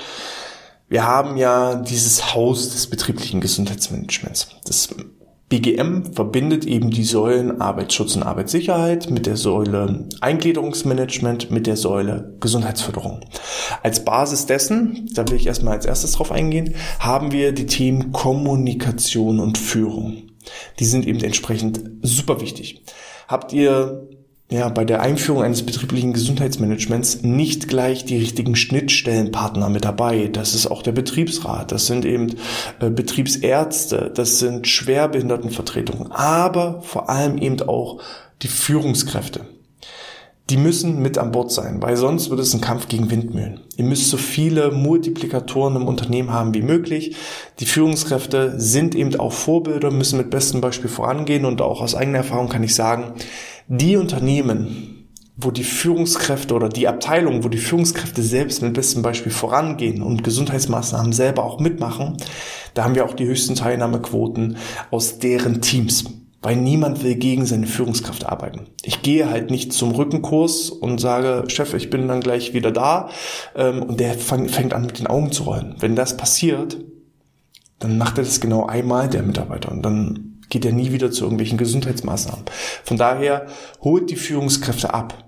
Wir 0.88 1.04
haben 1.04 1.36
ja 1.36 1.76
dieses 1.76 2.34
Haus 2.34 2.70
des 2.70 2.88
betrieblichen 2.88 3.40
Gesundheitsmanagements. 3.40 4.48
Das 4.64 4.94
BGM 5.50 6.14
verbindet 6.14 6.64
eben 6.64 6.90
die 6.90 7.02
Säulen 7.02 7.60
Arbeitsschutz 7.60 8.14
und 8.14 8.22
Arbeitssicherheit 8.22 9.10
mit 9.10 9.26
der 9.26 9.36
Säule 9.36 10.06
Eingliederungsmanagement, 10.20 11.50
mit 11.50 11.66
der 11.66 11.76
Säule 11.76 12.36
Gesundheitsförderung. 12.38 13.20
Als 13.82 14.04
Basis 14.04 14.46
dessen, 14.46 15.10
da 15.12 15.28
will 15.28 15.36
ich 15.36 15.48
erstmal 15.48 15.74
als 15.74 15.86
erstes 15.86 16.12
drauf 16.12 16.30
eingehen, 16.30 16.76
haben 17.00 17.32
wir 17.32 17.50
die 17.50 17.66
Themen 17.66 18.12
Kommunikation 18.12 19.40
und 19.40 19.58
Führung. 19.58 20.22
Die 20.78 20.84
sind 20.84 21.04
eben 21.04 21.20
entsprechend 21.20 21.80
super 22.00 22.40
wichtig. 22.40 22.82
Habt 23.26 23.52
ihr 23.52 24.08
ja, 24.50 24.68
bei 24.68 24.84
der 24.84 25.00
Einführung 25.00 25.44
eines 25.44 25.64
betrieblichen 25.64 26.12
Gesundheitsmanagements 26.12 27.22
nicht 27.22 27.68
gleich 27.68 28.04
die 28.04 28.18
richtigen 28.18 28.56
Schnittstellenpartner 28.56 29.68
mit 29.68 29.84
dabei. 29.84 30.26
Das 30.26 30.56
ist 30.56 30.66
auch 30.66 30.82
der 30.82 30.90
Betriebsrat, 30.90 31.70
das 31.70 31.86
sind 31.86 32.04
eben 32.04 32.34
äh, 32.80 32.90
Betriebsärzte, 32.90 34.10
das 34.12 34.40
sind 34.40 34.66
Schwerbehindertenvertretungen, 34.66 36.10
aber 36.10 36.82
vor 36.82 37.08
allem 37.08 37.38
eben 37.38 37.62
auch 37.62 38.02
die 38.42 38.48
Führungskräfte. 38.48 39.46
Die 40.50 40.56
müssen 40.56 41.00
mit 41.00 41.16
an 41.16 41.30
Bord 41.30 41.52
sein, 41.52 41.80
weil 41.80 41.96
sonst 41.96 42.28
wird 42.28 42.40
es 42.40 42.52
ein 42.52 42.60
Kampf 42.60 42.88
gegen 42.88 43.08
Windmühlen. 43.08 43.60
Ihr 43.76 43.84
müsst 43.84 44.10
so 44.10 44.16
viele 44.16 44.72
Multiplikatoren 44.72 45.76
im 45.76 45.86
Unternehmen 45.86 46.32
haben 46.32 46.54
wie 46.54 46.62
möglich. 46.62 47.14
Die 47.60 47.66
Führungskräfte 47.66 48.54
sind 48.58 48.96
eben 48.96 49.14
auch 49.20 49.32
Vorbilder, 49.32 49.92
müssen 49.92 50.16
mit 50.16 50.30
bestem 50.30 50.60
Beispiel 50.60 50.90
vorangehen 50.90 51.44
und 51.44 51.62
auch 51.62 51.80
aus 51.80 51.94
eigener 51.94 52.18
Erfahrung 52.18 52.48
kann 52.48 52.64
ich 52.64 52.74
sagen, 52.74 53.14
die 53.72 53.96
Unternehmen, 53.96 55.06
wo 55.36 55.52
die 55.52 55.62
Führungskräfte 55.62 56.54
oder 56.54 56.68
die 56.68 56.88
Abteilung, 56.88 57.44
wo 57.44 57.48
die 57.48 57.56
Führungskräfte 57.58 58.20
selbst 58.20 58.62
mit 58.62 58.74
bestem 58.74 59.02
Beispiel 59.02 59.30
vorangehen 59.30 60.02
und 60.02 60.24
Gesundheitsmaßnahmen 60.24 61.12
selber 61.12 61.44
auch 61.44 61.60
mitmachen, 61.60 62.16
da 62.74 62.82
haben 62.82 62.96
wir 62.96 63.04
auch 63.04 63.14
die 63.14 63.26
höchsten 63.26 63.54
Teilnahmequoten 63.54 64.56
aus 64.90 65.20
deren 65.20 65.62
Teams. 65.62 66.04
Weil 66.42 66.56
niemand 66.56 67.04
will 67.04 67.14
gegen 67.16 67.44
seine 67.44 67.66
Führungskraft 67.66 68.26
arbeiten. 68.26 68.62
Ich 68.82 69.02
gehe 69.02 69.30
halt 69.30 69.50
nicht 69.50 69.74
zum 69.74 69.90
Rückenkurs 69.92 70.70
und 70.70 70.98
sage, 70.98 71.44
Chef, 71.48 71.74
ich 71.74 71.90
bin 71.90 72.08
dann 72.08 72.22
gleich 72.22 72.54
wieder 72.54 72.72
da. 72.72 73.10
Ähm, 73.54 73.82
und 73.82 74.00
der 74.00 74.14
fängt 74.14 74.72
an 74.72 74.86
mit 74.86 74.98
den 74.98 75.06
Augen 75.06 75.32
zu 75.32 75.42
rollen. 75.42 75.76
Wenn 75.78 75.96
das 75.96 76.16
passiert, 76.16 76.78
dann 77.78 77.98
macht 77.98 78.16
er 78.16 78.24
das 78.24 78.40
genau 78.40 78.64
einmal, 78.64 79.10
der 79.10 79.22
Mitarbeiter. 79.22 79.70
Und 79.70 79.82
dann 79.82 80.29
geht 80.50 80.64
er 80.64 80.72
nie 80.72 80.92
wieder 80.92 81.10
zu 81.10 81.24
irgendwelchen 81.24 81.58
Gesundheitsmaßnahmen. 81.58 82.44
Von 82.84 82.96
daher 82.96 83.46
holt 83.80 84.10
die 84.10 84.16
Führungskräfte 84.16 84.92
ab. 84.92 85.24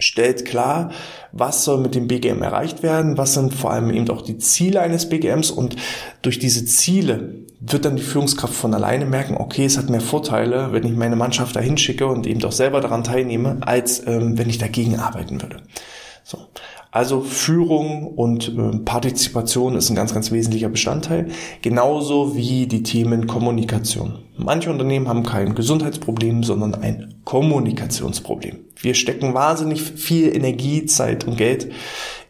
Stellt 0.00 0.44
klar, 0.44 0.92
was 1.32 1.64
soll 1.64 1.78
mit 1.78 1.94
dem 1.94 2.06
BGM 2.06 2.42
erreicht 2.42 2.82
werden, 2.82 3.18
was 3.18 3.34
sind 3.34 3.52
vor 3.52 3.72
allem 3.72 3.90
eben 3.90 4.08
auch 4.10 4.22
die 4.22 4.38
Ziele 4.38 4.80
eines 4.80 5.08
BGMs 5.08 5.50
und 5.50 5.76
durch 6.22 6.38
diese 6.38 6.64
Ziele 6.64 7.34
wird 7.60 7.84
dann 7.84 7.96
die 7.96 8.02
Führungskraft 8.02 8.54
von 8.54 8.74
alleine 8.74 9.06
merken, 9.06 9.36
okay, 9.36 9.64
es 9.64 9.76
hat 9.76 9.90
mehr 9.90 10.00
Vorteile, 10.00 10.72
wenn 10.72 10.84
ich 10.84 10.92
meine 10.92 11.16
Mannschaft 11.16 11.56
dahin 11.56 11.76
schicke 11.76 12.06
und 12.06 12.26
eben 12.26 12.42
auch 12.44 12.52
selber 12.52 12.80
daran 12.80 13.02
teilnehme, 13.02 13.58
als 13.62 14.06
ähm, 14.06 14.38
wenn 14.38 14.48
ich 14.48 14.58
dagegen 14.58 15.00
arbeiten 15.00 15.42
würde. 15.42 15.62
So. 16.22 16.38
Also 16.90 17.20
Führung 17.20 18.06
und 18.14 18.48
äh, 18.48 18.78
Partizipation 18.78 19.76
ist 19.76 19.90
ein 19.90 19.96
ganz, 19.96 20.14
ganz 20.14 20.32
wesentlicher 20.32 20.70
Bestandteil. 20.70 21.28
Genauso 21.60 22.34
wie 22.34 22.66
die 22.66 22.82
Themen 22.82 23.26
Kommunikation. 23.26 24.20
Manche 24.36 24.70
Unternehmen 24.70 25.08
haben 25.08 25.22
kein 25.22 25.54
Gesundheitsproblem, 25.54 26.44
sondern 26.44 26.74
ein 26.74 27.14
Kommunikationsproblem. 27.24 28.58
Wir 28.80 28.94
stecken 28.94 29.34
wahnsinnig 29.34 29.82
viel 29.82 30.34
Energie, 30.34 30.86
Zeit 30.86 31.26
und 31.26 31.36
Geld 31.36 31.70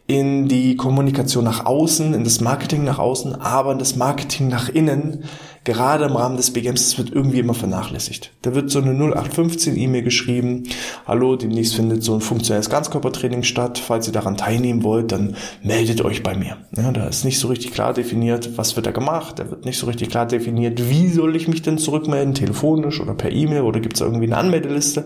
in 0.09 0.47
die 0.47 0.75
Kommunikation 0.75 1.43
nach 1.43 1.67
außen, 1.67 2.15
in 2.15 2.23
das 2.23 2.41
Marketing 2.41 2.83
nach 2.83 2.97
außen, 2.97 3.35
aber 3.35 3.73
in 3.73 3.77
das 3.77 3.95
Marketing 3.95 4.47
nach 4.47 4.67
innen, 4.67 5.25
gerade 5.65 6.05
im 6.05 6.15
Rahmen 6.15 6.35
des 6.35 6.51
BGMs, 6.51 6.83
das 6.83 6.97
wird 6.97 7.11
irgendwie 7.11 7.37
immer 7.37 7.53
vernachlässigt. 7.53 8.31
Da 8.41 8.55
wird 8.55 8.71
so 8.71 8.79
eine 8.79 8.89
0815 8.89 9.77
E-Mail 9.77 10.01
geschrieben, 10.01 10.63
hallo, 11.05 11.35
demnächst 11.35 11.75
findet 11.75 12.01
so 12.01 12.15
ein 12.15 12.21
funktionelles 12.21 12.71
Ganzkörpertraining 12.71 13.43
statt, 13.43 13.77
falls 13.77 14.07
ihr 14.07 14.13
daran 14.13 14.35
teilnehmen 14.35 14.81
wollt, 14.81 15.11
dann 15.11 15.35
meldet 15.61 16.03
euch 16.03 16.23
bei 16.23 16.35
mir. 16.35 16.57
Ja, 16.75 16.91
da 16.91 17.05
ist 17.05 17.23
nicht 17.23 17.37
so 17.37 17.47
richtig 17.47 17.71
klar 17.71 17.93
definiert, 17.93 18.57
was 18.57 18.75
wird 18.75 18.87
da 18.87 18.91
gemacht, 18.91 19.37
da 19.37 19.51
wird 19.51 19.65
nicht 19.65 19.77
so 19.77 19.85
richtig 19.85 20.09
klar 20.09 20.25
definiert, 20.25 20.89
wie 20.89 21.07
soll 21.09 21.35
ich 21.35 21.47
mich 21.47 21.61
denn 21.61 21.77
zurückmelden, 21.77 22.33
telefonisch 22.33 22.99
oder 22.99 23.13
per 23.13 23.31
E-Mail 23.31 23.61
oder 23.61 23.79
gibt 23.79 23.93
es 23.93 24.01
irgendwie 24.01 24.25
eine 24.25 24.37
Anmeldeliste. 24.37 25.05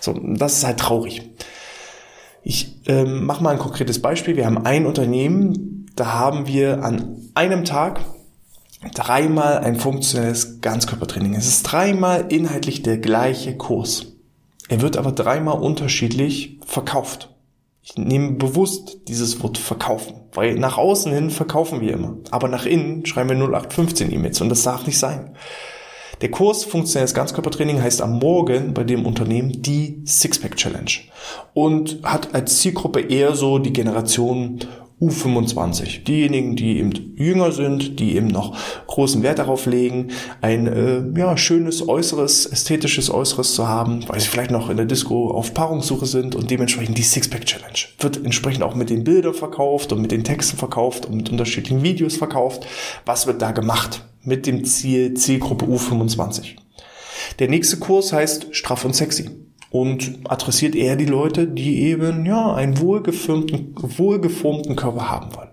So, 0.00 0.18
das 0.20 0.56
ist 0.56 0.66
halt 0.66 0.80
traurig. 0.80 1.22
Ich 2.42 2.80
ähm, 2.86 3.24
mache 3.24 3.42
mal 3.42 3.50
ein 3.50 3.58
konkretes 3.58 4.00
Beispiel. 4.00 4.36
Wir 4.36 4.46
haben 4.46 4.64
ein 4.64 4.86
Unternehmen, 4.86 5.86
da 5.96 6.12
haben 6.12 6.46
wir 6.46 6.82
an 6.82 7.16
einem 7.34 7.64
Tag 7.64 8.00
dreimal 8.94 9.58
ein 9.58 9.76
funktionelles 9.76 10.60
Ganzkörpertraining. 10.60 11.34
Es 11.34 11.46
ist 11.46 11.64
dreimal 11.64 12.26
inhaltlich 12.30 12.82
der 12.82 12.98
gleiche 12.98 13.56
Kurs. 13.56 14.06
Er 14.68 14.80
wird 14.80 14.96
aber 14.96 15.12
dreimal 15.12 15.60
unterschiedlich 15.60 16.58
verkauft. 16.64 17.34
Ich 17.82 17.96
nehme 17.96 18.32
bewusst 18.32 19.08
dieses 19.08 19.42
Wort 19.42 19.58
verkaufen, 19.58 20.14
weil 20.32 20.54
nach 20.54 20.78
außen 20.78 21.12
hin 21.12 21.30
verkaufen 21.30 21.80
wir 21.80 21.92
immer. 21.92 22.16
Aber 22.30 22.48
nach 22.48 22.66
innen 22.66 23.04
schreiben 23.04 23.30
wir 23.30 23.36
0815 23.36 24.12
E-Mails 24.12 24.40
und 24.40 24.48
das 24.48 24.62
darf 24.62 24.86
nicht 24.86 24.98
sein. 24.98 25.34
Der 26.20 26.30
Kurs 26.30 26.64
Funktionelles 26.64 27.14
Ganzkörpertraining 27.14 27.80
heißt 27.80 28.02
am 28.02 28.18
Morgen 28.18 28.74
bei 28.74 28.84
dem 28.84 29.06
Unternehmen 29.06 29.62
die 29.62 30.02
Sixpack 30.04 30.54
Challenge 30.56 30.90
und 31.54 32.00
hat 32.02 32.34
als 32.34 32.58
Zielgruppe 32.58 33.00
eher 33.00 33.34
so 33.34 33.58
die 33.58 33.72
Generation 33.72 34.58
U25. 35.00 36.04
Diejenigen, 36.04 36.56
die 36.56 36.78
eben 36.78 37.16
jünger 37.16 37.52
sind, 37.52 37.98
die 38.00 38.16
eben 38.16 38.26
noch 38.26 38.54
großen 38.86 39.22
Wert 39.22 39.38
darauf 39.38 39.64
legen, 39.64 40.08
ein 40.42 40.66
äh, 40.66 41.18
ja, 41.18 41.38
schönes 41.38 41.88
äußeres, 41.88 42.44
ästhetisches 42.44 43.10
Äußeres 43.10 43.54
zu 43.54 43.66
haben, 43.66 44.06
weil 44.06 44.20
sie 44.20 44.28
vielleicht 44.28 44.50
noch 44.50 44.68
in 44.68 44.76
der 44.76 44.84
Disco 44.84 45.30
auf 45.30 45.54
Paarungssuche 45.54 46.04
sind 46.04 46.34
und 46.34 46.50
dementsprechend 46.50 46.98
die 46.98 47.02
Sixpack 47.02 47.46
Challenge. 47.46 47.78
Wird 47.98 48.22
entsprechend 48.22 48.62
auch 48.62 48.74
mit 48.74 48.90
den 48.90 49.04
Bildern 49.04 49.32
verkauft 49.32 49.90
und 49.94 50.02
mit 50.02 50.10
den 50.10 50.24
Texten 50.24 50.58
verkauft 50.58 51.06
und 51.06 51.16
mit 51.16 51.30
unterschiedlichen 51.30 51.82
Videos 51.82 52.18
verkauft. 52.18 52.66
Was 53.06 53.26
wird 53.26 53.40
da 53.40 53.52
gemacht? 53.52 54.02
Mit 54.22 54.46
dem 54.46 54.64
Ziel 54.64 55.14
Zielgruppe 55.14 55.66
U25. 55.66 56.56
Der 57.38 57.48
nächste 57.48 57.78
Kurs 57.78 58.12
heißt 58.12 58.48
Straff 58.54 58.84
und 58.84 58.94
Sexy 58.94 59.30
und 59.70 60.20
adressiert 60.28 60.74
eher 60.74 60.96
die 60.96 61.06
Leute, 61.06 61.46
die 61.46 61.82
eben 61.82 62.26
ja 62.26 62.54
einen 62.54 62.80
wohlgeformten, 62.80 63.74
wohlgeformten 63.76 64.76
Körper 64.76 65.08
haben 65.08 65.34
wollen. 65.34 65.50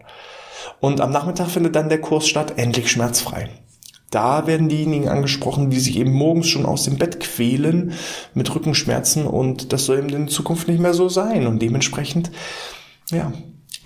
Und 0.80 1.02
am 1.02 1.12
Nachmittag 1.12 1.50
findet 1.50 1.76
dann 1.76 1.90
der 1.90 2.02
Kurs 2.02 2.28
statt, 2.28 2.54
endlich 2.58 2.92
schmerzfrei. 2.92 3.50
Da 4.10 4.48
werden 4.48 4.70
diejenigen 4.70 5.10
angesprochen, 5.10 5.70
die 5.70 5.80
sich 5.80 5.98
eben 5.98 6.14
morgens 6.14 6.48
schon 6.48 6.66
aus 6.66 6.84
dem 6.84 6.98
Bett 6.98 7.20
quälen 7.20 7.94
mit 8.34 8.54
Rückenschmerzen 8.54 9.28
und 9.28 9.74
das 9.74 9.86
soll 9.86 10.00
eben 10.00 10.10
in 10.10 10.28
Zukunft 10.30 10.68
nicht 10.68 10.80
mehr 10.80 10.94
so 10.94 11.10
sein 11.10 11.46
und 11.46 11.62
dementsprechend, 11.62 12.32
ja, 13.12 13.34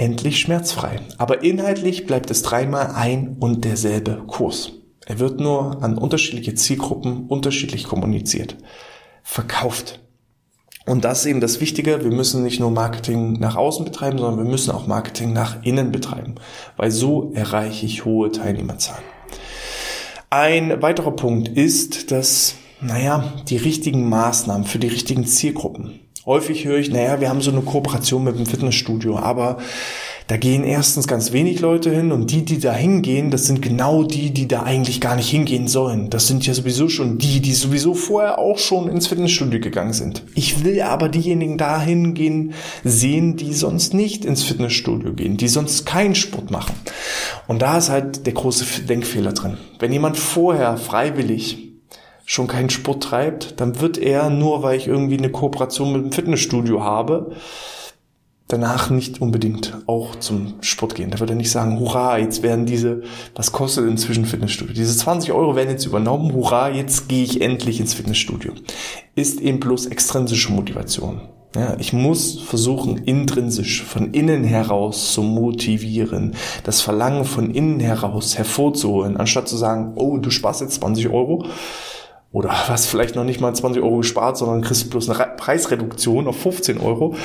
endlich 0.02 0.40
schmerzfrei. 0.40 1.00
Aber 1.20 1.44
inhaltlich 1.44 2.08
bleibt 2.08 2.32
es 2.32 2.42
dreimal 2.42 2.88
ein 2.96 3.38
und 3.40 3.64
derselbe 3.64 4.24
Kurs. 4.26 4.72
Er 5.06 5.20
wird 5.20 5.40
nur 5.40 5.84
an 5.84 5.98
unterschiedliche 5.98 6.56
Zielgruppen 6.56 7.28
unterschiedlich 7.28 7.84
kommuniziert. 7.84 8.58
Verkauft. 9.22 10.00
Und 10.88 11.06
das 11.06 11.20
ist 11.20 11.26
eben 11.28 11.40
das 11.40 11.62
Wichtige. 11.62 12.04
Wir 12.04 12.12
müssen 12.12 12.42
nicht 12.42 12.60
nur 12.60 12.72
Marketing 12.72 13.34
nach 13.34 13.56
außen 13.56 13.86
betreiben, 13.86 14.18
sondern 14.18 14.44
wir 14.44 14.52
müssen 14.52 14.72
auch 14.72 14.88
Marketing 14.88 15.34
nach 15.34 15.64
innen 15.64 15.92
betreiben, 15.92 16.36
weil 16.78 16.90
so 16.90 17.32
erreiche 17.34 17.86
ich 17.86 18.04
hohe 18.04 18.32
Teilnehmerzahlen. 18.32 19.04
Ein 20.32 20.82
weiterer 20.82 21.12
Punkt 21.12 21.48
ist, 21.50 22.10
dass, 22.10 22.56
naja, 22.82 23.32
die 23.48 23.58
richtigen 23.58 24.10
Maßnahmen 24.10 24.66
für 24.66 24.80
die 24.80 24.88
richtigen 24.88 25.26
Zielgruppen. 25.26 26.00
Häufig 26.26 26.66
höre 26.66 26.78
ich, 26.78 26.92
naja, 26.92 27.20
wir 27.20 27.30
haben 27.30 27.42
so 27.42 27.50
eine 27.50 27.62
Kooperation 27.62 28.24
mit 28.24 28.38
dem 28.38 28.46
Fitnessstudio, 28.46 29.18
aber 29.18 29.58
da 30.28 30.38
gehen 30.38 30.64
erstens 30.64 31.08
ganz 31.08 31.32
wenig 31.32 31.62
Leute 31.62 31.90
hin 31.90 32.12
und 32.12 32.32
die, 32.32 32.46
die 32.46 32.60
da 32.60 32.74
hingehen, 32.74 33.32
das 33.32 33.48
sind 33.48 33.62
genau 33.62 34.04
die, 34.04 34.30
die 34.30 34.48
da 34.48 34.62
eigentlich 34.62 35.02
gar 35.02 35.16
nicht 35.16 35.30
hingehen 35.30 35.68
sollen. 35.68 36.12
Das 36.12 36.28
sind 36.28 36.46
ja 36.46 36.54
sowieso 36.54 36.90
schon 36.90 37.18
die, 37.18 37.42
die 37.42 37.54
sowieso 37.54 37.96
vorher 37.96 38.38
auch 38.38 38.60
schon 38.60 38.88
ins 38.88 39.08
Fitnessstudio 39.08 39.60
gegangen 39.60 39.94
sind. 39.94 40.24
Ich 40.36 40.64
will 40.64 40.80
aber 40.82 41.10
diejenigen 41.10 41.58
da 41.58 41.82
hingehen 41.82 42.54
sehen, 42.84 43.36
die 43.36 43.54
sonst 43.54 43.96
nicht 43.96 44.24
ins 44.24 44.44
Fitnessstudio 44.44 45.14
gehen, 45.14 45.38
die 45.38 45.48
sonst 45.48 45.88
keinen 45.88 46.14
Sport 46.14 46.52
machen. 46.52 46.76
Und 47.48 47.64
da 47.64 47.80
ist 47.80 47.90
halt 47.90 48.28
der 48.28 48.34
große 48.34 48.84
Denkfehler 48.84 49.34
drin. 49.34 49.58
Wenn 49.80 49.92
jemand 49.92 50.18
vorher 50.18 50.78
freiwillig 50.78 51.71
schon 52.26 52.48
keinen 52.48 52.70
Sport 52.70 53.04
treibt, 53.04 53.60
dann 53.60 53.80
wird 53.82 53.98
er 53.98 54.30
nur, 54.30 54.64
weil 54.64 54.78
ich 54.78 54.88
irgendwie 54.88 55.18
eine 55.18 55.32
Kooperation 55.32 55.94
mit 55.94 56.04
dem 56.04 56.12
Fitnessstudio 56.12 56.84
habe, 56.84 57.36
danach 58.52 58.90
nicht 58.90 59.22
unbedingt 59.22 59.78
auch 59.88 60.16
zum 60.18 60.56
Sport 60.62 60.96
gehen. 60.96 61.10
Da 61.10 61.20
würde 61.20 61.34
er 61.34 61.38
nicht 61.38 61.52
sagen, 61.52 61.80
hurra, 61.80 62.18
jetzt 62.18 62.44
werden 62.44 62.66
diese, 62.66 63.04
was 63.36 63.52
kostet 63.52 63.88
inzwischen 63.88 64.26
Fitnessstudio? 64.26 64.74
Diese 64.74 64.96
20 64.96 65.32
Euro 65.32 65.56
werden 65.56 65.70
jetzt 65.70 65.86
übernommen, 65.86 66.34
hurra, 66.34 66.70
jetzt 66.70 67.08
gehe 67.08 67.24
ich 67.24 67.42
endlich 67.42 67.80
ins 67.80 67.94
Fitnessstudio. 67.94 68.54
Ist 69.16 69.40
eben 69.40 69.60
bloß 69.60 69.88
extrinsische 69.88 70.52
Motivation. 70.52 71.22
Ja, 71.54 71.76
ich 71.80 71.92
muss 71.92 72.40
versuchen, 72.40 72.98
intrinsisch, 72.98 73.84
von 73.84 74.14
innen 74.14 74.46
heraus 74.46 75.12
zu 75.12 75.22
motivieren, 75.22 76.36
das 76.64 76.80
Verlangen 76.80 77.26
von 77.26 77.52
innen 77.54 77.82
heraus 77.82 78.38
hervorzuholen, 78.38 79.18
anstatt 79.18 79.50
zu 79.50 79.58
sagen, 79.58 79.92
oh, 79.96 80.18
du 80.18 80.30
sparst 80.30 80.62
jetzt 80.62 80.76
20 80.76 81.10
Euro, 81.10 81.46
oder 82.32 82.50
was 82.68 82.86
vielleicht 82.86 83.16
noch 83.16 83.24
nicht 83.26 83.42
mal 83.42 83.54
20 83.54 83.84
Euro 83.84 83.98
gespart, 83.98 84.38
sondern 84.38 84.62
kriegst 84.62 84.90
bloß 84.90 85.10
eine 85.10 85.36
Preisreduktion 85.36 86.28
auf 86.28 86.40
15 86.40 86.80
Euro. 86.80 87.16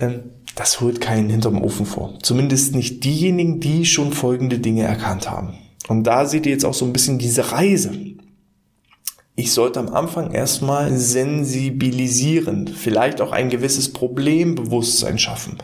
Ähm, 0.00 0.24
das 0.54 0.80
holt 0.80 1.00
keinen 1.00 1.30
hinterm 1.30 1.62
Ofen 1.62 1.86
vor. 1.86 2.14
Zumindest 2.22 2.74
nicht 2.74 3.04
diejenigen, 3.04 3.60
die 3.60 3.86
schon 3.86 4.12
folgende 4.12 4.58
Dinge 4.58 4.82
erkannt 4.82 5.30
haben. 5.30 5.54
Und 5.88 6.04
da 6.04 6.26
seht 6.26 6.46
ihr 6.46 6.52
jetzt 6.52 6.64
auch 6.64 6.74
so 6.74 6.84
ein 6.84 6.92
bisschen 6.92 7.18
diese 7.18 7.52
Reise. 7.52 7.92
Ich 9.34 9.52
sollte 9.52 9.80
am 9.80 9.88
Anfang 9.88 10.32
erstmal 10.32 10.94
sensibilisieren, 10.94 12.68
vielleicht 12.68 13.22
auch 13.22 13.32
ein 13.32 13.48
gewisses 13.48 13.90
Problembewusstsein 13.90 15.18
schaffen, 15.18 15.56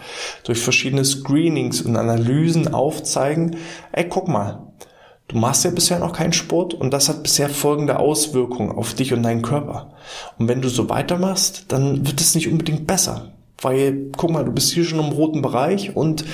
durch 0.45 0.59
verschiedene 0.59 1.05
Screenings 1.05 1.83
und 1.83 1.97
Analysen 1.97 2.73
aufzeigen, 2.73 3.57
ey, 3.93 4.09
guck 4.09 4.27
mal, 4.27 4.68
du 5.29 5.39
machst 5.39 5.65
ja 5.65 5.71
bisher 5.71 5.99
noch 5.99 6.13
keinen 6.13 6.33
Sport 6.33 6.75
und 6.75 6.91
das 6.91 7.09
hat 7.09 7.23
bisher 7.23 7.49
folgende 7.49 7.99
Auswirkungen 7.99 8.73
auf 8.73 8.95
dich 8.95 9.13
und 9.13 9.23
deinen 9.23 9.43
Körper. 9.43 9.93
Und 10.39 10.49
wenn 10.49 10.63
du 10.63 10.69
so 10.69 10.89
weitermachst, 10.89 11.67
dann 11.69 12.07
wird 12.07 12.21
es 12.21 12.35
nicht 12.35 12.49
unbedingt 12.49 12.87
besser. 12.87 13.33
Weil, 13.61 14.11
guck 14.17 14.31
mal, 14.31 14.45
du 14.45 14.53
bist 14.53 14.73
hier 14.73 14.85
schon 14.85 15.01
im 15.01 15.13
roten 15.13 15.43
Bereich 15.43 15.95
und 15.97 16.25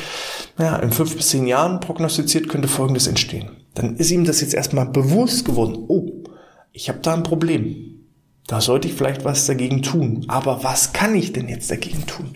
naja, 0.59 0.77
in 0.77 0.93
fünf 0.93 1.17
bis 1.17 1.29
zehn 1.29 1.47
Jahren 1.47 1.81
prognostiziert 1.81 2.49
könnte 2.49 2.69
Folgendes 2.69 3.07
entstehen. 3.07 3.51
Dann 3.75 3.97
ist 3.97 4.11
ihm 4.11 4.25
das 4.25 4.41
jetzt 4.41 4.55
erstmal 4.55 4.87
bewusst 4.87 5.45
geworden. 5.45 5.85
Oh, 5.89 6.25
ich 6.73 6.89
habe 6.89 7.01
da 7.01 7.15
ein 7.15 7.23
Problem. 7.23 7.95
Da 8.47 8.61
sollte 8.61 8.89
ich 8.89 8.95
vielleicht 8.95 9.25
was 9.25 9.47
dagegen 9.47 9.83
tun. 9.83 10.27
Aber 10.29 10.63
was 10.63 10.93
kann 10.93 11.15
ich 11.15 11.33
denn 11.33 11.49
jetzt 11.49 11.71
dagegen 11.71 12.07
tun? 12.07 12.35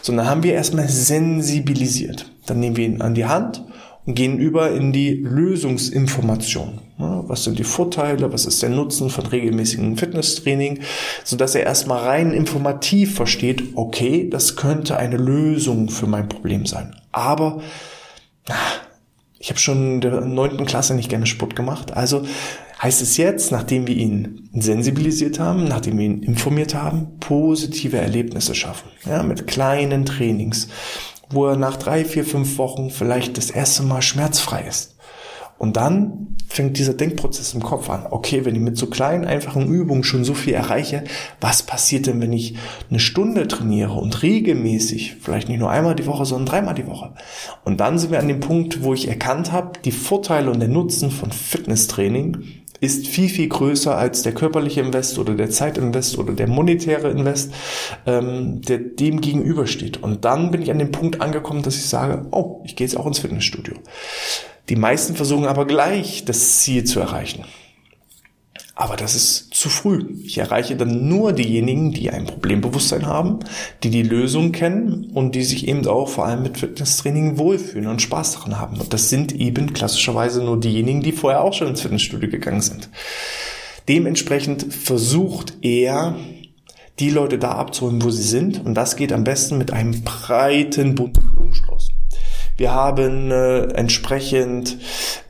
So, 0.00 0.16
dann 0.16 0.28
haben 0.28 0.42
wir 0.42 0.54
erstmal 0.54 0.88
sensibilisiert. 0.88 2.32
Dann 2.46 2.60
nehmen 2.60 2.76
wir 2.76 2.86
ihn 2.86 3.02
an 3.02 3.14
die 3.14 3.26
Hand 3.26 3.62
gehen 4.06 4.38
über 4.38 4.70
in 4.72 4.92
die 4.92 5.12
Lösungsinformation. 5.14 6.80
Was 6.98 7.44
sind 7.44 7.58
die 7.58 7.64
Vorteile? 7.64 8.32
Was 8.32 8.46
ist 8.46 8.62
der 8.62 8.70
Nutzen 8.70 9.10
von 9.10 9.26
regelmäßigem 9.26 9.96
Fitnesstraining? 9.96 10.80
Sodass 11.24 11.54
er 11.54 11.64
erstmal 11.64 12.04
rein 12.04 12.32
informativ 12.32 13.14
versteht, 13.14 13.62
okay, 13.74 14.28
das 14.28 14.56
könnte 14.56 14.96
eine 14.96 15.16
Lösung 15.16 15.88
für 15.90 16.06
mein 16.06 16.28
Problem 16.28 16.66
sein. 16.66 16.96
Aber 17.12 17.60
ich 19.38 19.48
habe 19.50 19.58
schon 19.58 19.94
in 19.94 20.00
der 20.00 20.20
neunten 20.22 20.66
Klasse 20.66 20.94
nicht 20.94 21.08
gerne 21.08 21.26
Sport 21.26 21.56
gemacht. 21.56 21.92
Also 21.92 22.26
heißt 22.82 23.02
es 23.02 23.16
jetzt, 23.16 23.52
nachdem 23.52 23.86
wir 23.86 23.96
ihn 23.96 24.48
sensibilisiert 24.54 25.38
haben, 25.38 25.64
nachdem 25.64 25.98
wir 25.98 26.06
ihn 26.06 26.22
informiert 26.22 26.74
haben, 26.74 27.18
positive 27.20 27.98
Erlebnisse 27.98 28.54
schaffen. 28.54 28.88
Ja, 29.06 29.22
mit 29.22 29.46
kleinen 29.46 30.04
Trainings 30.04 30.68
wo 31.30 31.46
er 31.46 31.56
nach 31.56 31.76
drei, 31.76 32.04
vier, 32.04 32.24
fünf 32.24 32.58
Wochen 32.58 32.90
vielleicht 32.90 33.36
das 33.36 33.50
erste 33.50 33.82
Mal 33.82 34.02
schmerzfrei 34.02 34.64
ist. 34.68 34.96
Und 35.60 35.76
dann 35.76 36.38
fängt 36.48 36.78
dieser 36.78 36.94
Denkprozess 36.94 37.52
im 37.52 37.62
Kopf 37.62 37.90
an. 37.90 38.06
Okay, 38.10 38.46
wenn 38.46 38.54
ich 38.54 38.62
mit 38.62 38.78
so 38.78 38.86
kleinen, 38.86 39.26
einfachen 39.26 39.68
Übungen 39.68 40.04
schon 40.04 40.24
so 40.24 40.32
viel 40.32 40.54
erreiche, 40.54 41.04
was 41.38 41.62
passiert 41.62 42.06
denn, 42.06 42.18
wenn 42.22 42.32
ich 42.32 42.56
eine 42.88 42.98
Stunde 42.98 43.46
trainiere 43.46 43.92
und 43.92 44.22
regelmäßig, 44.22 45.16
vielleicht 45.20 45.50
nicht 45.50 45.58
nur 45.58 45.70
einmal 45.70 45.94
die 45.94 46.06
Woche, 46.06 46.24
sondern 46.24 46.46
dreimal 46.46 46.74
die 46.74 46.86
Woche? 46.86 47.12
Und 47.62 47.78
dann 47.78 47.98
sind 47.98 48.10
wir 48.10 48.20
an 48.20 48.28
dem 48.28 48.40
Punkt, 48.40 48.82
wo 48.82 48.94
ich 48.94 49.06
erkannt 49.06 49.52
habe, 49.52 49.78
die 49.84 49.92
Vorteile 49.92 50.50
und 50.50 50.60
der 50.60 50.70
Nutzen 50.70 51.10
von 51.10 51.30
Fitnesstraining 51.30 52.38
ist 52.80 53.06
viel, 53.06 53.28
viel 53.28 53.48
größer 53.48 53.96
als 53.96 54.22
der 54.22 54.32
körperliche 54.32 54.80
Invest 54.80 55.18
oder 55.18 55.34
der 55.34 55.50
Zeitinvest 55.50 56.18
oder 56.18 56.32
der 56.32 56.48
monetäre 56.48 57.10
Invest, 57.10 57.52
ähm, 58.06 58.62
der 58.62 58.78
dem 58.78 59.20
gegenübersteht. 59.20 60.02
Und 60.02 60.24
dann 60.24 60.50
bin 60.50 60.62
ich 60.62 60.70
an 60.70 60.78
dem 60.78 60.90
Punkt 60.90 61.20
angekommen, 61.20 61.62
dass 61.62 61.76
ich 61.76 61.86
sage, 61.86 62.26
oh, 62.30 62.62
ich 62.64 62.76
gehe 62.76 62.86
jetzt 62.86 62.96
auch 62.96 63.06
ins 63.06 63.18
Fitnessstudio. 63.18 63.74
Die 64.68 64.76
meisten 64.76 65.14
versuchen 65.14 65.46
aber 65.46 65.66
gleich 65.66 66.24
das 66.24 66.60
Ziel 66.60 66.84
zu 66.84 67.00
erreichen. 67.00 67.44
Aber 68.80 68.96
das 68.96 69.14
ist 69.14 69.52
zu 69.52 69.68
früh. 69.68 70.06
Ich 70.24 70.38
erreiche 70.38 70.74
dann 70.74 71.06
nur 71.06 71.34
diejenigen, 71.34 71.92
die 71.92 72.08
ein 72.08 72.24
Problembewusstsein 72.24 73.04
haben, 73.04 73.40
die 73.82 73.90
die 73.90 74.02
Lösung 74.02 74.52
kennen 74.52 75.10
und 75.12 75.34
die 75.34 75.42
sich 75.42 75.68
eben 75.68 75.86
auch 75.86 76.08
vor 76.08 76.24
allem 76.24 76.42
mit 76.42 76.56
Fitnesstraining 76.56 77.36
wohlfühlen 77.36 77.88
und 77.88 78.00
Spaß 78.00 78.32
daran 78.36 78.58
haben. 78.58 78.80
Und 78.80 78.94
das 78.94 79.10
sind 79.10 79.32
eben 79.32 79.74
klassischerweise 79.74 80.42
nur 80.42 80.58
diejenigen, 80.58 81.02
die 81.02 81.12
vorher 81.12 81.44
auch 81.44 81.52
schon 81.52 81.68
ins 81.68 81.82
Fitnessstudio 81.82 82.30
gegangen 82.30 82.62
sind. 82.62 82.88
Dementsprechend 83.86 84.72
versucht 84.72 85.58
er, 85.60 86.16
die 87.00 87.10
Leute 87.10 87.38
da 87.38 87.52
abzuholen, 87.52 88.02
wo 88.02 88.08
sie 88.08 88.22
sind. 88.22 88.64
Und 88.64 88.76
das 88.76 88.96
geht 88.96 89.12
am 89.12 89.24
besten 89.24 89.58
mit 89.58 89.74
einem 89.74 90.02
breiten, 90.04 90.94
bunten 90.94 91.20
Blumenstrauß. 91.34 91.90
Wir 92.56 92.72
haben 92.72 93.30
äh, 93.30 93.62
entsprechend 93.72 94.76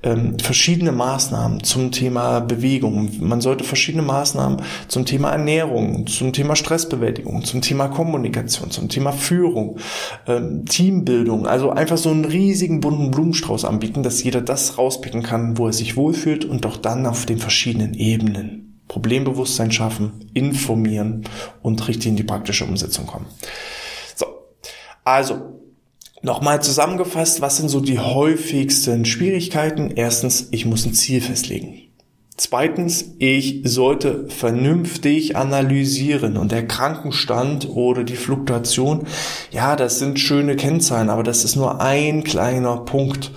ähm, 0.03 0.39
verschiedene 0.39 0.93
Maßnahmen 0.93 1.63
zum 1.63 1.93
Thema 1.93 2.41
Bewegung. 2.41 3.11
Man 3.21 3.41
sollte 3.41 3.65
verschiedene 3.65 4.03
Maßnahmen 4.03 4.63
zum 4.89 5.05
Thema 5.05 5.31
Ernährung, 5.31 6.07
zum 6.07 6.33
Thema 6.33 6.57
Stressbewältigung, 6.57 7.45
zum 7.45 7.61
Thema 7.61 7.89
Kommunikation, 7.89 8.71
zum 8.71 8.89
Thema 8.89 9.13
Führung, 9.13 9.79
ähm, 10.27 10.65
Teambildung, 10.65 11.47
also 11.47 11.71
einfach 11.71 11.99
so 11.99 12.11
einen 12.11 12.25
riesigen 12.25 12.81
bunten 12.81 13.11
Blumenstrauß 13.11 13.65
anbieten, 13.65 14.03
dass 14.03 14.23
jeder 14.23 14.41
das 14.41 14.79
rauspicken 14.79 15.23
kann, 15.23 15.59
wo 15.59 15.67
er 15.67 15.73
sich 15.73 15.97
wohlfühlt 15.97 16.45
und 16.45 16.65
doch 16.65 16.77
dann 16.77 17.07
auf 17.07 17.27
den 17.27 17.39
verschiedenen 17.39 17.95
Ebenen. 17.95 18.67
Problembewusstsein 18.89 19.71
schaffen, 19.71 20.31
informieren 20.35 21.23
und 21.63 21.87
richtig 21.87 22.09
in 22.09 22.17
die 22.17 22.25
praktische 22.25 22.65
Umsetzung 22.65 23.07
kommen. 23.07 23.27
So. 24.17 24.27
Also, 25.05 25.60
Nochmal 26.23 26.63
zusammengefasst, 26.63 27.41
was 27.41 27.57
sind 27.57 27.71
so 27.71 27.81
die 27.81 27.99
häufigsten 27.99 29.07
Schwierigkeiten? 29.07 29.91
Erstens, 29.91 30.49
ich 30.51 30.67
muss 30.67 30.85
ein 30.85 30.93
Ziel 30.93 31.23
festlegen. 31.23 31.81
Zweitens, 32.37 33.15
ich 33.19 33.63
sollte 33.65 34.29
vernünftig 34.29 35.37
analysieren 35.37 36.37
und 36.37 36.53
der 36.53 36.67
Krankenstand 36.67 37.69
oder 37.71 38.05
die 38.05 38.17
Fluktuation, 38.17 39.07
ja, 39.51 39.77
das 39.77 39.99
sind 39.99 40.21
schöne 40.21 40.57
Kennzahlen, 40.57 41.09
aber 41.09 41.23
das 41.23 41.45
ist 41.45 41.57
nur 41.57 41.81
ein 41.81 42.23
kleiner 42.23 42.79
Punkt. 42.79 43.31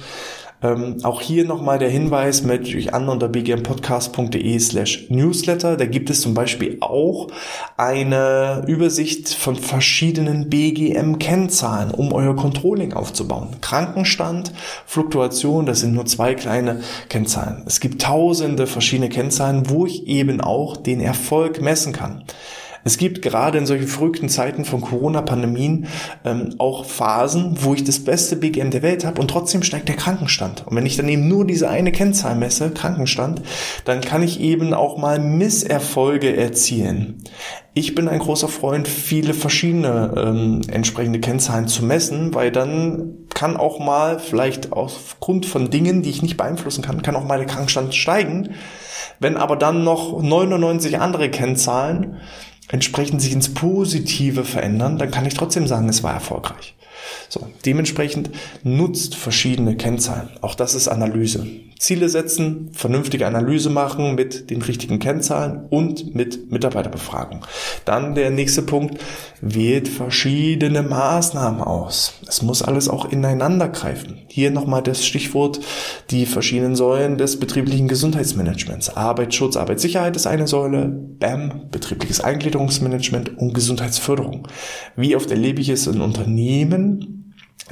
Ähm, 0.63 0.97
auch 1.03 1.21
hier 1.21 1.45
nochmal 1.45 1.77
der 1.77 1.89
Hinweis, 1.89 2.43
meldet 2.43 2.73
euch 2.75 2.93
an 2.93 3.09
unter 3.09 3.27
bgmpodcast.de 3.27 4.59
slash 4.59 5.07
newsletter. 5.09 5.75
Da 5.75 5.85
gibt 5.85 6.09
es 6.09 6.21
zum 6.21 6.33
Beispiel 6.33 6.77
auch 6.79 7.27
eine 7.75 8.63
Übersicht 8.67 9.29
von 9.33 9.55
verschiedenen 9.55 10.49
BGM-Kennzahlen, 10.49 11.91
um 11.91 12.13
euer 12.13 12.35
Controlling 12.35 12.93
aufzubauen. 12.93 13.49
Krankenstand, 13.59 14.53
Fluktuation, 14.85 15.65
das 15.65 15.81
sind 15.81 15.93
nur 15.93 16.05
zwei 16.05 16.33
kleine 16.33 16.81
Kennzahlen. 17.09 17.63
Es 17.65 17.81
gibt 17.81 18.01
tausende 18.01 18.65
verschiedene 18.65 19.09
Kennzahlen, 19.09 19.69
wo 19.69 19.85
ich 19.85 20.07
eben 20.07 20.39
auch 20.39 20.77
den 20.77 21.01
Erfolg 21.01 21.61
messen 21.61 21.91
kann. 21.91 22.23
Es 22.83 22.97
gibt 22.97 23.21
gerade 23.21 23.57
in 23.57 23.65
solchen 23.65 23.87
verrückten 23.87 24.29
Zeiten 24.29 24.65
von 24.65 24.81
Corona-Pandemien 24.81 25.87
ähm, 26.25 26.55
auch 26.57 26.85
Phasen, 26.85 27.57
wo 27.61 27.73
ich 27.73 27.83
das 27.83 27.99
beste 27.99 28.35
BGM 28.35 28.71
der 28.71 28.81
Welt 28.81 29.05
habe 29.05 29.21
und 29.21 29.29
trotzdem 29.29 29.63
steigt 29.63 29.87
der 29.87 29.95
Krankenstand. 29.95 30.67
Und 30.67 30.75
wenn 30.75 30.85
ich 30.85 30.97
dann 30.97 31.07
eben 31.07 31.27
nur 31.27 31.45
diese 31.45 31.69
eine 31.69 31.91
Kennzahl 31.91 32.35
messe, 32.35 32.71
Krankenstand, 32.71 33.41
dann 33.85 34.01
kann 34.01 34.23
ich 34.23 34.39
eben 34.39 34.73
auch 34.73 34.97
mal 34.97 35.19
Misserfolge 35.19 36.35
erzielen. 36.35 37.23
Ich 37.75 37.95
bin 37.95 38.07
ein 38.07 38.19
großer 38.19 38.49
Freund, 38.49 38.87
viele 38.87 39.33
verschiedene 39.33 40.13
ähm, 40.15 40.61
entsprechende 40.67 41.19
Kennzahlen 41.19 41.67
zu 41.67 41.83
messen, 41.83 42.35
weil 42.35 42.51
dann 42.51 43.15
kann 43.33 43.57
auch 43.57 43.79
mal 43.79 44.19
vielleicht 44.19 44.71
aufgrund 44.73 45.47
von 45.47 45.71
Dingen, 45.71 46.03
die 46.03 46.11
ich 46.11 46.21
nicht 46.21 46.37
beeinflussen 46.37 46.83
kann, 46.83 47.01
kann 47.01 47.15
auch 47.15 47.25
mal 47.25 47.39
der 47.39 47.47
Krankenstand 47.47 47.95
steigen. 47.95 48.51
Wenn 49.19 49.37
aber 49.37 49.55
dann 49.55 49.83
noch 49.83 50.21
99 50.21 50.99
andere 50.99 51.29
Kennzahlen 51.29 52.17
entsprechend 52.69 53.21
sich 53.21 53.33
ins 53.33 53.53
Positive 53.53 54.45
verändern, 54.45 54.97
dann 54.97 55.11
kann 55.11 55.25
ich 55.25 55.33
trotzdem 55.33 55.67
sagen, 55.67 55.89
es 55.89 56.03
war 56.03 56.13
erfolgreich. 56.13 56.75
So, 57.29 57.47
dementsprechend 57.65 58.29
nutzt 58.63 59.15
verschiedene 59.15 59.75
Kennzahlen. 59.75 60.29
Auch 60.41 60.55
das 60.55 60.75
ist 60.75 60.87
Analyse. 60.87 61.45
Ziele 61.83 62.07
setzen, 62.07 62.69
vernünftige 62.71 63.27
Analyse 63.27 63.69
machen 63.69 64.15
mit 64.15 64.49
den 64.49 64.61
richtigen 64.61 64.99
Kennzahlen 64.99 65.65
und 65.69 66.15
mit 66.15 66.49
Mitarbeiterbefragung. 66.49 67.45
Dann 67.83 68.15
der 68.15 68.29
nächste 68.29 68.61
Punkt, 68.61 68.99
wählt 69.41 69.89
verschiedene 69.89 70.81
Maßnahmen 70.81 71.59
aus. 71.59 72.13
Es 72.25 72.41
muss 72.41 72.61
alles 72.61 72.87
auch 72.87 73.11
ineinander 73.11 73.67
greifen. 73.67 74.19
Hier 74.27 74.51
nochmal 74.51 74.81
das 74.81 75.05
Stichwort, 75.05 75.59
die 76.09 76.25
verschiedenen 76.25 76.77
Säulen 76.77 77.17
des 77.17 77.37
betrieblichen 77.37 77.89
Gesundheitsmanagements. 77.89 78.95
Arbeitsschutz, 78.95 79.57
Arbeitssicherheit 79.57 80.15
ist 80.15 80.25
eine 80.25 80.47
Säule, 80.47 80.85
BAM, 80.87 81.69
betriebliches 81.69 82.21
Eingliederungsmanagement 82.21 83.37
und 83.37 83.53
Gesundheitsförderung. 83.53 84.47
Wie 84.95 85.17
oft 85.17 85.29
erlebe 85.29 85.59
ich 85.59 85.67
es 85.67 85.87
in 85.87 85.99
Unternehmen, 85.99 86.92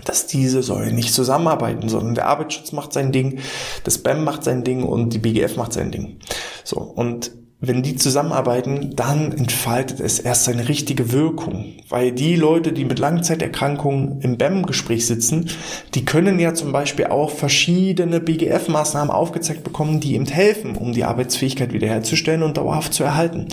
dass 0.05 0.27
diese 0.27 0.63
Säulen 0.63 0.95
nicht 0.95 1.13
zusammenarbeiten, 1.13 1.89
sondern 1.89 2.15
der 2.15 2.27
Arbeitsschutz 2.27 2.71
macht 2.71 2.93
sein 2.93 3.11
Ding, 3.11 3.39
das 3.83 3.97
BAM 3.97 4.23
macht 4.23 4.43
sein 4.43 4.63
Ding 4.63 4.83
und 4.83 5.09
die 5.13 5.19
BGF 5.19 5.57
macht 5.57 5.73
sein 5.73 5.91
Ding. 5.91 6.17
So. 6.63 6.77
Und 6.77 7.31
wenn 7.63 7.83
die 7.83 7.95
zusammenarbeiten, 7.95 8.95
dann 8.95 9.31
entfaltet 9.31 9.99
es 9.99 10.17
erst 10.17 10.45
seine 10.45 10.67
richtige 10.67 11.11
Wirkung. 11.11 11.73
Weil 11.89 12.11
die 12.11 12.35
Leute, 12.35 12.73
die 12.73 12.85
mit 12.85 12.97
Langzeiterkrankungen 12.97 14.19
im 14.21 14.37
BEM-Gespräch 14.37 15.05
sitzen, 15.05 15.47
die 15.93 16.03
können 16.03 16.39
ja 16.39 16.55
zum 16.55 16.71
Beispiel 16.71 17.05
auch 17.05 17.29
verschiedene 17.29 18.19
BGF-Maßnahmen 18.19 19.11
aufgezeigt 19.11 19.63
bekommen, 19.63 19.99
die 19.99 20.15
ihm 20.15 20.25
helfen, 20.25 20.75
um 20.75 20.91
die 20.91 21.03
Arbeitsfähigkeit 21.03 21.71
wiederherzustellen 21.71 22.41
und 22.41 22.57
dauerhaft 22.57 22.95
zu 22.95 23.03
erhalten. 23.03 23.47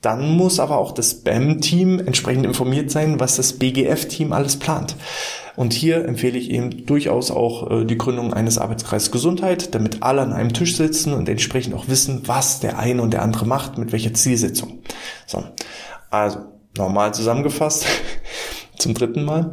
Dann 0.00 0.36
muss 0.36 0.60
aber 0.60 0.78
auch 0.78 0.92
das 0.92 1.14
BAM-Team 1.22 1.98
entsprechend 1.98 2.46
informiert 2.46 2.90
sein, 2.90 3.18
was 3.18 3.36
das 3.36 3.54
BGF-Team 3.54 4.32
alles 4.32 4.56
plant. 4.56 4.94
Und 5.56 5.72
hier 5.72 6.04
empfehle 6.04 6.38
ich 6.38 6.50
eben 6.50 6.86
durchaus 6.86 7.32
auch 7.32 7.68
äh, 7.68 7.84
die 7.84 7.98
Gründung 7.98 8.32
eines 8.32 8.58
Arbeitskreises 8.58 9.10
Gesundheit, 9.10 9.74
damit 9.74 10.04
alle 10.04 10.22
an 10.22 10.32
einem 10.32 10.52
Tisch 10.52 10.76
sitzen 10.76 11.12
und 11.12 11.28
entsprechend 11.28 11.74
auch 11.74 11.88
wissen, 11.88 12.22
was 12.26 12.60
der 12.60 12.78
eine 12.78 13.02
und 13.02 13.12
der 13.12 13.22
andere 13.22 13.44
macht, 13.44 13.76
mit 13.76 13.90
welcher 13.90 14.14
Zielsetzung. 14.14 14.78
So, 15.26 15.42
also 16.10 16.38
nochmal 16.76 17.12
zusammengefasst, 17.12 17.86
zum 18.78 18.94
dritten 18.94 19.24
Mal, 19.24 19.52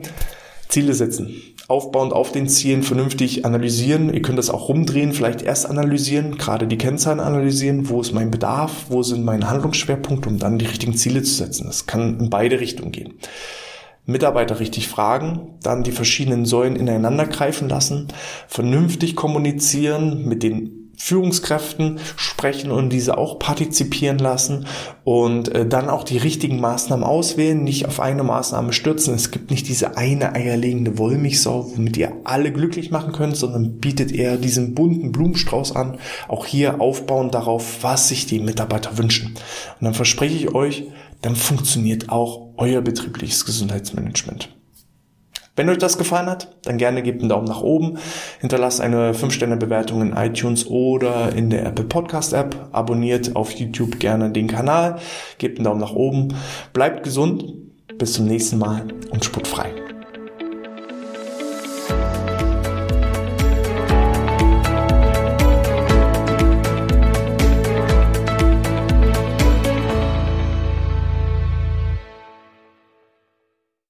Ziele 0.69 0.93
setzen 0.93 1.30
aufbauend 1.67 2.13
auf 2.13 2.32
den 2.32 2.47
Zielen 2.47 2.84
vernünftig 2.84 3.45
analysieren. 3.45 4.13
Ihr 4.13 4.21
könnt 4.21 4.38
das 4.38 4.49
auch 4.49 4.69
rumdrehen, 4.69 5.13
vielleicht 5.13 5.41
erst 5.41 5.65
analysieren, 5.67 6.38
gerade 6.38 6.67
die 6.67 6.78
Kennzahlen 6.78 7.19
analysieren, 7.19 7.89
wo 7.89 8.01
ist 8.01 8.13
mein 8.13 8.32
Bedarf, 8.32 8.86
wo 8.89 9.01
sind 9.01 9.25
meine 9.25 9.49
Handlungsschwerpunkte, 9.49 10.30
um 10.30 10.38
dann 10.38 10.60
die 10.60 10.65
richtigen 10.65 10.95
Ziele 10.95 11.23
zu 11.23 11.34
setzen. 11.34 11.65
Das 11.65 11.88
kann 11.88 12.19
in 12.19 12.30
beide 12.30 12.60
Richtungen 12.60 12.91
gehen. 12.91 13.13
Mitarbeiter 14.06 14.60
richtig 14.60 14.88
fragen, 14.88 15.56
dann 15.63 15.82
die 15.82 15.91
verschiedenen 15.91 16.45
Säulen 16.45 16.75
ineinander 16.75 17.25
greifen 17.25 17.67
lassen, 17.67 18.10
vernünftig 18.47 19.15
kommunizieren 19.15 20.28
mit 20.28 20.43
den 20.43 20.85
Führungskräften 20.97 21.99
sprechen 22.15 22.71
und 22.71 22.89
diese 22.89 23.17
auch 23.17 23.39
partizipieren 23.39 24.17
lassen 24.17 24.65
und 25.03 25.49
äh, 25.49 25.67
dann 25.67 25.89
auch 25.89 26.03
die 26.03 26.17
richtigen 26.17 26.60
Maßnahmen 26.60 27.03
auswählen, 27.03 27.63
nicht 27.63 27.86
auf 27.86 27.99
eine 27.99 28.23
Maßnahme 28.23 28.73
stürzen. 28.73 29.13
Es 29.13 29.31
gibt 29.31 29.51
nicht 29.51 29.67
diese 29.67 29.97
eine 29.97 30.34
eierlegende 30.34 30.97
Wollmilchsau, 30.97 31.71
womit 31.75 31.97
ihr 31.97 32.12
alle 32.23 32.51
glücklich 32.51 32.91
machen 32.91 33.13
könnt, 33.13 33.38
sondern 33.38 33.79
bietet 33.79 34.12
eher 34.12 34.38
diesen 34.38 34.73
bunten 34.75 35.12
Blumenstrauß 35.12 35.75
an. 35.75 35.97
Auch 36.27 36.45
hier 36.45 36.81
aufbauen 36.81 37.31
darauf, 37.31 37.84
was 37.84 38.10
sich 38.10 38.25
die 38.25 38.39
Mitarbeiter 38.39 38.97
wünschen. 38.97 39.27
Und 39.79 39.86
dann 39.86 39.93
verspreche 39.93 40.36
ich 40.36 40.53
euch, 40.53 40.86
dann 41.21 41.36
funktioniert 41.36 42.10
auch 42.10 42.53
euer 42.58 42.81
betriebliches 42.81 43.45
Gesundheitsmanagement. 43.45 44.49
Wenn 45.56 45.70
euch 45.70 45.78
das 45.78 45.98
gefallen 45.98 46.30
hat, 46.30 46.56
dann 46.63 46.78
gerne 46.78 47.02
gebt 47.02 47.22
einen 47.22 47.30
Daumen 47.30 47.48
nach 47.48 47.62
oben, 47.62 47.98
hinterlasst 48.41 48.82
eine 48.82 49.13
5-Sterne-Bewertung 49.13 50.02
in 50.02 50.13
iTunes 50.13 50.68
oder 50.68 51.34
in 51.34 51.50
der 51.50 51.65
Apple 51.65 51.86
Podcast 51.86 52.34
App, 52.34 52.70
abonniert 52.74 53.36
auf 53.36 53.52
YouTube 53.52 54.00
gerne 54.00 54.32
den 54.32 54.48
Kanal, 54.48 54.98
gebt 55.38 55.58
einen 55.58 55.65
Daumen 55.65 55.80
nach 55.80 55.94
oben, 55.94 56.36
bleibt 56.74 57.04
gesund, 57.04 57.46
bis 57.98 58.13
zum 58.13 58.26
nächsten 58.26 58.58
Mal 58.58 58.88
und 59.12 59.24
sportfrei. 59.24 59.85